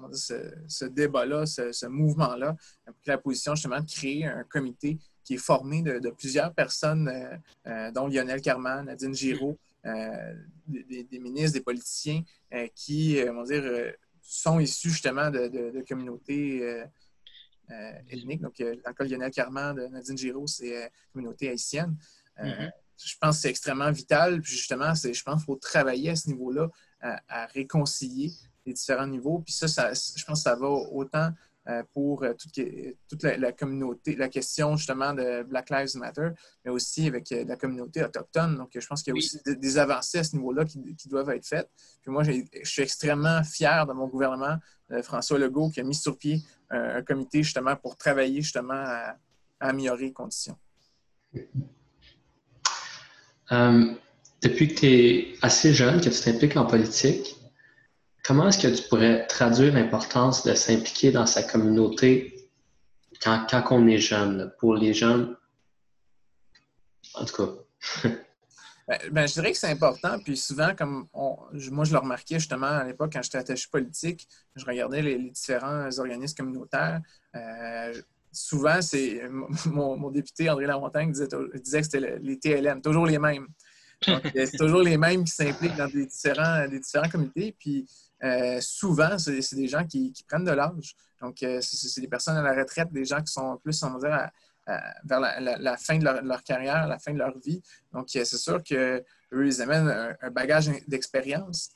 [0.68, 2.56] ce, débat-là, ce, mouvement-là.
[2.86, 7.09] a pris la position justement de créer un comité qui est formé de, plusieurs personnes,
[7.09, 7.36] euh,
[7.67, 10.34] euh, dont Lionel Carman, Nadine Giraud, euh,
[10.67, 12.23] des, ministres, des politiciens
[12.73, 16.84] qui, on va dire, sont issus justement de, communautés
[18.09, 18.41] ethniques.
[18.41, 21.95] Donc, dans le cas de Lionel Carman, de Nadine Giraud, c'est communauté haïtienne.
[22.41, 22.71] Mm-hmm
[23.03, 24.41] je pense que c'est extrêmement vital.
[24.41, 26.69] Puis justement, je pense qu'il faut travailler à ce niveau-là,
[27.01, 28.32] à, réconcilier
[28.65, 29.39] les différents niveaux.
[29.39, 31.32] Puis ça, je pense que ça va autant
[31.93, 36.30] pour euh, toute, la, communauté, la question justement de Black Lives Matter,
[36.63, 38.55] mais aussi avec euh, la communauté autochtone.
[38.55, 41.47] Donc, je pense qu'il y a aussi des, avancées à ce niveau-là qui, doivent être
[41.47, 41.70] faites.
[42.01, 42.32] Puis moi, je
[42.63, 44.57] suis extrêmement fier de mon gouvernement,
[45.01, 49.18] François Legault, qui a mis sur pied un, comité justement pour travailler justement à
[49.59, 50.57] améliorer les conditions.
[53.51, 53.93] Euh,
[54.41, 57.35] depuis que tu es assez jeune, que tu t'impliques en politique,
[58.26, 62.49] comment est-ce que tu pourrais traduire l'importance de s'impliquer dans sa communauté
[63.21, 65.36] quand, quand on est jeune, pour les jeunes?
[67.13, 68.09] En tout cas.
[68.88, 70.19] Ben, ben, je dirais que c'est important.
[70.19, 74.63] Puis souvent, comme moi, je le remarquais justement à l'époque quand j'étais attaché politique, je
[74.63, 77.01] regardais les, différents organismes communautaires.
[77.36, 77.99] Euh,
[78.32, 79.23] souvent, c'est
[79.65, 83.47] mon, député André Lamontagne disait, disait que c'était les TLM, toujours les mêmes.
[84.36, 87.55] C'est toujours les mêmes qui s'impliquent dans des différents, des différents comités.
[87.57, 87.88] Puis
[88.24, 90.95] euh, souvent, c'est des gens qui, prennent de l'âge.
[91.22, 93.99] Donc, euh, c'est des personnes à la retraite, des gens qui sont plus, on va
[93.99, 94.30] dire,
[95.03, 97.61] vers la, fin de leur, carrière, la fin de leur vie.
[97.93, 101.70] Donc, c'est sûr qu'eux, ils amènent un, bagage d'expérience.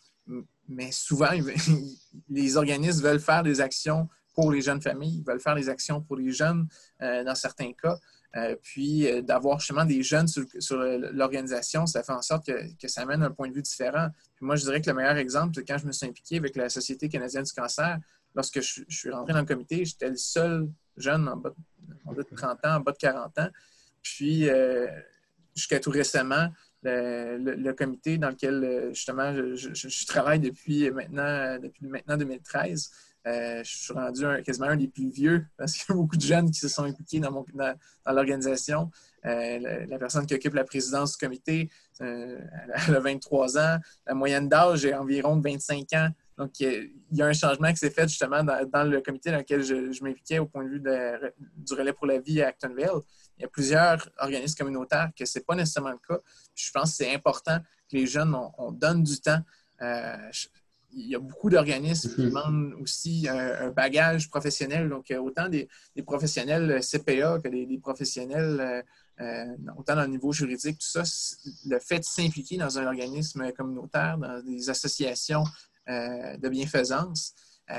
[0.67, 1.31] Mais souvent,
[2.29, 4.07] les organismes veulent faire des actions
[4.39, 6.65] pour les jeunes familles, ils veulent faire des actions pour les jeunes
[7.01, 7.97] euh, dans certains cas.
[8.35, 10.45] Euh, puis euh, d'avoir justement des jeunes sur,
[10.77, 14.09] l'organisation, ça fait en sorte que, ça amène un point de vue différent.
[14.39, 16.69] Moi, je dirais que le meilleur exemple, c'est quand je me suis impliqué avec la
[16.69, 17.97] Société canadienne du cancer.
[18.35, 21.53] Lorsque je, suis rentré dans le comité, j'étais le seul jeune en bas,
[22.15, 23.49] de 30 ans, en bas de 40 ans.
[24.03, 24.47] Puis
[25.55, 26.49] jusqu'à tout récemment,
[26.83, 32.91] le, comité dans lequel justement je, travaille depuis maintenant, depuis maintenant 2013
[33.27, 36.21] euh, je suis rendu quasiment un des plus vieux parce qu'il y a beaucoup de
[36.21, 37.45] jeunes qui se sont impliqués dans,
[38.05, 38.89] l'organisation.
[39.25, 41.69] Euh, la, personne qui occupe la présidence du comité,
[42.01, 42.39] euh,
[42.87, 43.77] elle a 23 ans.
[44.07, 46.09] La moyenne d'âge est environ de 25 ans.
[46.37, 49.61] Donc, il y a un changement qui s'est fait justement dans, le comité dans lequel
[49.61, 53.01] je, m'impliquais au point de vue du relais pour la vie à Actonville.
[53.37, 56.21] Il y a plusieurs organismes communautaires que ce n'est pas nécessairement le cas.
[56.55, 57.59] je pense que c'est important
[57.91, 59.41] que les jeunes, on, donne du temps
[60.91, 62.29] il y a beaucoup d'organismes qui mhm.
[62.29, 64.89] demandent aussi un, bagage professionnel.
[64.89, 65.67] Donc, autant des,
[66.05, 68.81] professionnels CPA que des, professionnels, euh,
[69.21, 71.03] euh, autant dans le niveau juridique, tout ça,
[71.67, 75.43] le fait de s'impliquer dans un organisme communautaire, dans des associations
[75.89, 77.33] euh, de bienfaisance,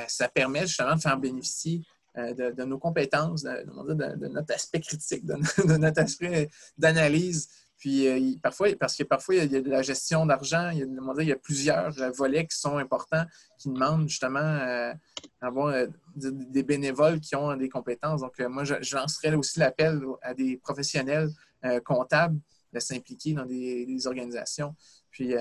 [0.06, 1.82] ça permet justement de faire bénéficier
[2.16, 5.34] de, nos compétences, de, notre aspect critique, de,
[5.78, 6.48] notre aspect
[6.78, 7.48] d'analyse,
[7.80, 10.86] Puis euh, parfois, parce que parfois, il y a de la gestion d'argent, il,
[11.18, 13.24] il, y a plusieurs euh, volets qui sont importants,
[13.58, 14.92] qui demandent justement euh,
[15.40, 18.20] d'avoir des bénévoles qui ont des compétences.
[18.20, 21.30] Donc, moi, je, lancerais aussi l'appel à des professionnels
[21.84, 22.38] comptables
[22.72, 24.74] de s'impliquer dans des, organisations.
[25.10, 25.34] Puis,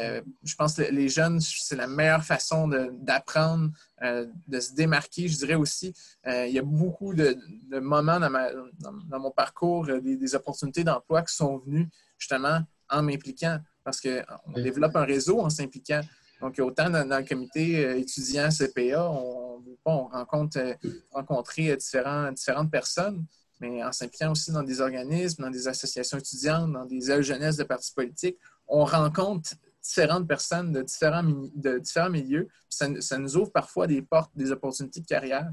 [0.43, 3.71] je pense que les jeunes, c'est la meilleure façon d'apprendre,
[4.01, 5.27] de, se démarquer.
[5.27, 5.93] Je dirais aussi,
[6.25, 7.37] il y a beaucoup de,
[7.79, 14.01] moments dans, mon parcours, des, des opportunités d'emploi qui sont venues justement en m'impliquant parce
[14.01, 16.01] qu'on développe un réseau en s'impliquant.
[16.41, 20.73] Donc, autant dans, le comité euh, étudiant CPA, on, on rencontre euh,
[21.11, 23.25] rencontrer différents, différentes personnes,
[23.59, 27.57] mais en s'impliquant aussi dans des organismes, dans des associations étudiantes, dans des ailes jeunesse
[27.57, 32.47] de partis politiques, on rencontre différentes personnes de différents, de différents milieux.
[32.69, 35.51] Ça, ça, nous ouvre parfois des portes, des opportunités de carrière.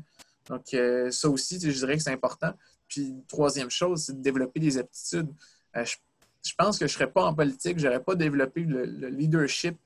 [0.48, 2.52] Donc, euh, ça aussi, je dirais que c'est important.
[2.86, 5.32] Puis, troisième chose, c'est de développer des aptitudes
[5.84, 5.96] je
[6.55, 9.76] pense que je ne serais pas en politique, je n'aurais pas développé le, leadership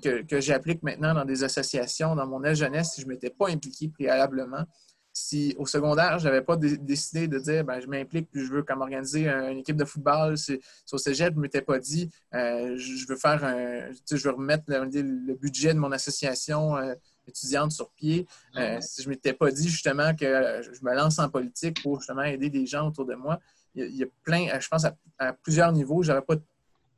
[0.00, 3.88] que, j'applique maintenant dans des associations, dans mon jeunesse, si je ne m'étais pas impliqué
[3.88, 4.64] préalablement.
[5.16, 8.64] Si au secondaire, je n'avais pas décidé de dire ben, je m'implique puis je veux
[8.64, 10.58] comme organiser une équipe de football, si,
[10.90, 14.64] au cégep, je ne m'étais pas dit euh, je veux faire un, je veux remettre
[14.66, 16.94] le, budget de mon association euh,
[17.28, 21.20] étudiante sur pied, euh, si je ne m'étais pas dit justement que je me lance
[21.20, 23.38] en politique pour justement aider des gens autour de moi,
[23.74, 24.84] il y, a, plein, je pense,
[25.18, 26.02] à, plusieurs niveaux.
[26.02, 26.36] Je n'aurais pas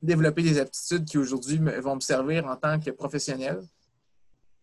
[0.03, 3.61] développé des aptitudes qui aujourd'hui vont me servir en tant que professionnel,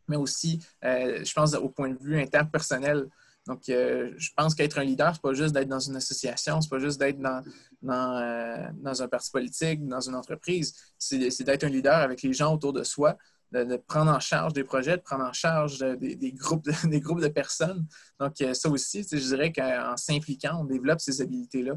[0.08, 3.08] mais aussi, euh, je pense, au point de vue interpersonnel.
[3.46, 6.62] Donc, euh, je pense qu'être un leader, ce n'est pas juste d'être dans une association,
[6.62, 7.44] ce n'est pas juste d'être dans,
[7.82, 10.74] dans, euh, dans, un parti politique, dans une entreprise.
[10.98, 13.18] C'est d'être un leader avec les gens autour de soi,
[13.52, 17.02] de, prendre en charge des projets, de prendre en charge des, des, groupes, de, des
[17.02, 17.86] groupes de personnes.
[18.20, 21.74] Donc, ça aussi, je dirais qu'en s'impliquant, on développe ces habiletés-là.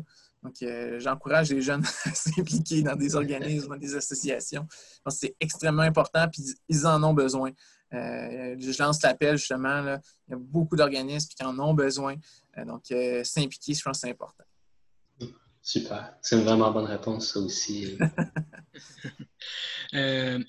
[0.47, 4.66] Donc, euh, j'encourage les jeunes à s'impliquer dans des organismes, dans des associations.
[5.09, 7.51] C'est extrêmement important, puis ils en ont besoin.
[7.92, 9.80] Euh, je lance l'appel justement.
[9.80, 10.01] Là.
[10.28, 12.14] Il y a beaucoup d'organismes qui en ont besoin.
[12.59, 12.84] Euh, donc,
[13.24, 14.44] s'impliquer, je pense que c'est important.
[15.62, 16.14] Super.
[16.22, 17.99] C'est une vraiment bonne réponse, ça aussi.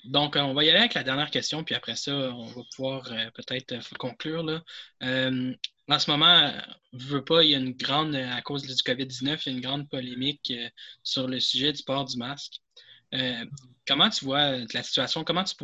[0.05, 3.09] donc, on va y aller avec la dernière question, puis après ça, on va pouvoir
[3.33, 4.43] peut-être conclure.
[4.43, 4.61] Là
[5.89, 6.51] en ce moment,
[7.25, 9.89] pas, il y a une grande, à cause du COVID-19, il y a une grande
[9.89, 10.69] polémique euh,
[11.03, 12.61] sur le sujet du port du masque.
[13.13, 13.45] Euh,
[13.88, 15.23] comment tu vois la situation?
[15.23, 15.55] Comment tu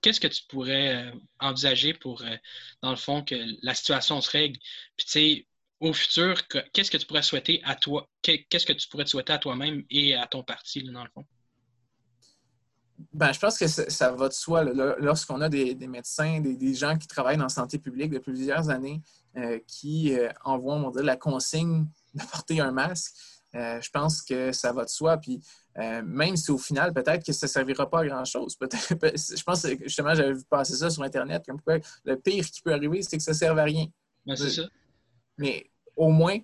[0.00, 2.24] Qu'est-ce que tu pourrais euh, envisager pour,
[2.80, 4.58] dans le fond, que la situation se règle?
[4.96, 5.46] Puis, tu sais,
[5.80, 6.36] au futur,
[6.72, 8.08] qu'est-ce que tu pourrais souhaiter à toi?
[8.22, 11.26] Qu'est-ce que tu pourrais te souhaiter à toi-même et à ton parti, dans le fond?
[13.12, 14.64] Ben, je pense que ça, va de soi.
[14.64, 19.00] Lorsqu'on a des, médecins, des, gens qui travaillent dans la santé publique depuis plusieurs années,
[19.00, 19.19] euh,
[19.66, 23.14] qui euh, envoient on la consigne de porter un masque,
[23.54, 25.16] euh, je pense que ça va de soi.
[25.18, 25.40] Puis
[25.76, 28.58] même si au final, peut-être que ça ne servira pas à grand-chose.
[28.60, 32.60] Je pense que justement, j'avais vu passer ça sur Internet, comme quoi le pire qui
[32.60, 33.86] peut arriver, c'est que ça ne serve à rien.
[34.34, 34.62] Ça.
[35.38, 36.36] Mais au moins,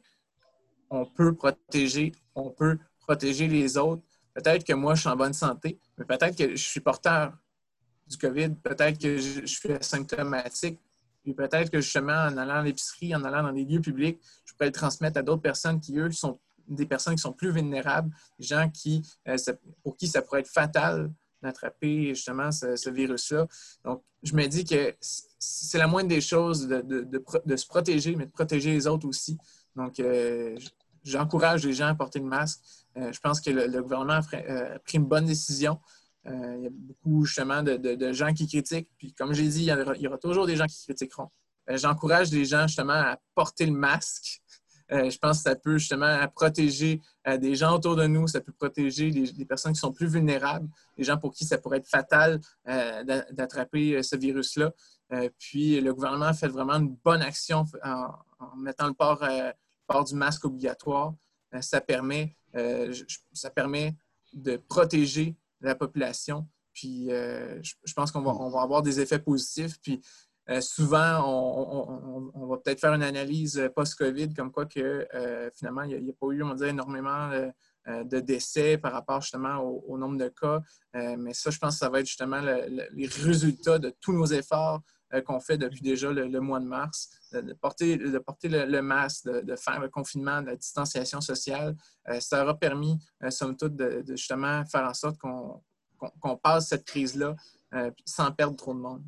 [0.89, 4.03] on peut protéger, on peut protéger les autres
[4.37, 7.33] Peut-être que moi, je suis en bonne santé, mais peut-être que je suis porteur
[8.07, 10.79] du COVID, peut-être que je, suis asymptomatique,
[11.27, 14.53] puis peut-être que justement, en allant à l'épicerie, en allant dans des lieux publics, je
[14.53, 18.15] pourrais le transmettre à d'autres personnes qui, eux, sont des personnes qui sont plus vulnérables,
[18.39, 19.37] des gens qui, euh,
[19.83, 21.11] pour qui ça pourrait être fatal
[21.43, 23.49] d'attraper justement ce, virus-là.
[23.85, 24.95] Donc, je me dis que
[25.41, 29.37] c'est la moindre des choses de, se protéger, mais de protéger les autres aussi.
[29.75, 30.57] Donc, euh,
[31.03, 32.61] j'encourage les gens à porter le masque.
[32.99, 35.81] Euh, je pense que le, gouvernement a, pris une bonne décision.
[36.29, 38.89] Euh, il y a beaucoup justement de, gens qui critiquent.
[38.99, 41.31] Puis comme j'ai dit, il y, aura, toujours des gens qui critiqueront.
[41.69, 44.41] J'encourage les gens justement à porter le masque.
[44.89, 47.01] je pense que ça peut justement protéger
[47.39, 51.03] des gens autour de nous, ça peut protéger les, personnes qui sont plus vulnérables, les
[51.03, 54.73] gens pour qui ça pourrait être fatal d'attraper ce virus-là.
[55.41, 59.27] puis le gouvernement fait vraiment une bonne action en, mettant le port,
[59.89, 61.15] port, du masque obligatoire.
[61.61, 62.93] ça permet euh,
[63.33, 63.95] ça permet
[64.33, 66.47] de protéger la population.
[66.73, 69.81] Puis euh, je, pense qu'on va, avoir des effets positifs.
[69.81, 70.01] Puis
[70.51, 71.23] euh, souvent,
[72.35, 75.07] on, va peut-être faire une analyse post-COVID, comme quoi que
[75.55, 77.31] finalement, il n'y a, pas eu, on dire, énormément
[77.89, 80.61] de décès par rapport justement au, nombre de cas.
[81.17, 84.83] mais ça, je pense que ça va être justement les résultats de tous nos efforts
[84.83, 89.25] euh, qu'on fait depuis déjà le, mois de mars, de, porter, de porter le, masque,
[89.25, 91.77] de, faire le confinement, la distanciation sociale.
[92.09, 96.85] Euh, ça aura permis, euh, somme toute, de, justement faire en sorte qu'on passe cette
[96.85, 97.37] crise-là
[98.07, 99.05] sans perdre trop de monde.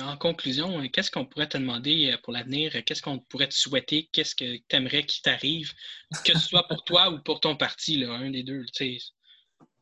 [0.00, 2.72] en conclusion, qu'est-ce qu'on pourrait te demander pour l'avenir?
[2.84, 4.08] Qu'est-ce qu'on pourrait te souhaiter?
[4.12, 5.72] Qu'est-ce que tu aimerais qu'il t'arrive?
[6.24, 8.64] Que ce soit pour toi ou pour ton parti, là, un des deux,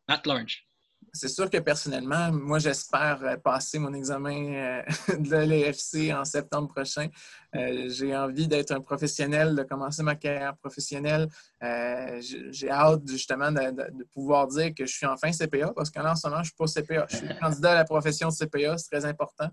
[0.08, 0.63] at large
[1.12, 4.82] c'est sûr que personnellement, moi, j'espère euh, passer mon examen euh,
[5.18, 7.08] de l'EFC en septembre prochain.
[7.54, 11.28] Euh, j'ai envie d'être un professionnel, de commencer ma carrière professionnelle.
[11.60, 16.42] j'ai hâte justement de, pouvoir dire que je suis enfin CPA parce qu'en ce moment,
[16.42, 17.06] je ne suis pas CPA.
[17.08, 19.48] Je suis candidat à la profession de CPA, c'est très important.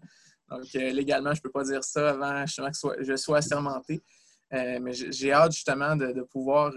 [0.49, 4.01] Donc, légalement, je ne peux pas dire ça avant que je sois assermenté.
[4.51, 6.73] mais j'ai hâte justement de, pouvoir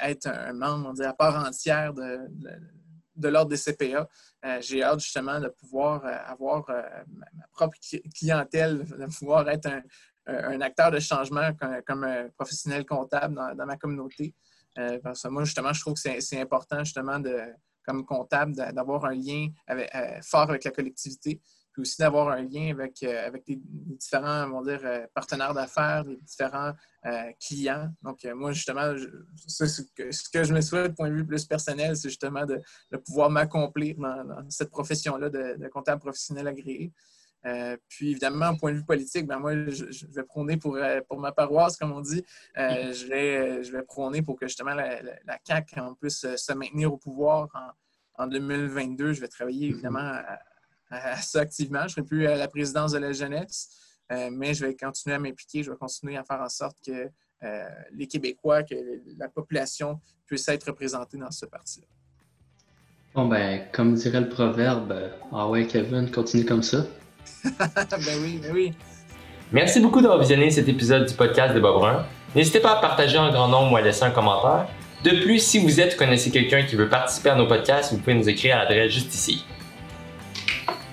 [0.00, 2.18] être un membre, on dit, à part entière de
[3.18, 4.08] de l'ordre des CPA.
[4.44, 7.76] Euh, j'ai hâte justement de pouvoir euh, avoir euh, ma propre
[8.14, 9.68] clientèle, de pouvoir être
[10.26, 11.52] un, acteur de changement
[11.86, 14.34] comme, un professionnel comptable dans, ma communauté.
[15.02, 17.40] parce que moi, justement, je trouve que c'est important, justement, de,
[17.82, 19.48] comme comptable, d'avoir un lien
[20.20, 21.40] fort avec la collectivité
[21.78, 26.16] aussi d'avoir un lien avec, euh, avec les, différents on dire, euh, partenaires d'affaires, les
[26.16, 26.72] différents
[27.06, 27.90] euh, clients.
[28.02, 28.94] Donc, moi, justement,
[29.46, 29.64] ce,
[29.94, 32.60] que, ce, que, je me souhaite, point de vue plus personnel, c'est justement de,
[33.04, 36.92] pouvoir m'accomplir dans, cette profession-là de, comptable professionnel agréé.
[37.88, 41.76] puis évidemment, point de vue politique, ben moi, je, vais prôner pour, pour ma paroisse,
[41.76, 42.24] comme on dit.
[42.56, 46.96] je, vais, je vais prôner pour que justement la, la, CAQ puisse se maintenir au
[46.96, 49.12] pouvoir en, en 2022.
[49.12, 50.38] Je vais travailler évidemment à,
[50.90, 51.80] assez activement.
[51.80, 53.68] Je ne serai plus à la présidence de la jeunesse,
[54.12, 55.62] euh, mais je vais continuer à m'impliquer.
[55.62, 57.10] Je vais continuer à faire en sorte que
[57.44, 58.74] euh, les Québécois, que
[59.18, 61.86] la population puisse être représentée dans ce parti-là.
[63.14, 66.86] Bon, ben, comme dirait le proverbe, ah ouais, Kevin, continue comme ça.
[67.44, 68.72] ben oui, ben oui.
[69.50, 72.06] Merci beaucoup d'avoir visionné cet épisode du podcast de Bob Brun.
[72.34, 74.68] N'hésitez pas à partager un grand nombre ou à laisser un commentaire.
[75.04, 77.98] De plus, si vous êtes ou connaissez quelqu'un qui veut participer à nos podcasts, vous
[77.98, 79.44] pouvez nous écrire à l'adresse juste ici.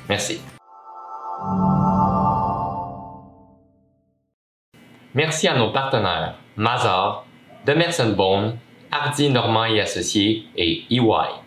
[0.10, 0.42] Merci.
[5.14, 7.26] Merci à nos partenaires Mazar,
[7.66, 8.58] Demerson Bone,
[8.92, 11.45] Hardy Normand et Associés et EY.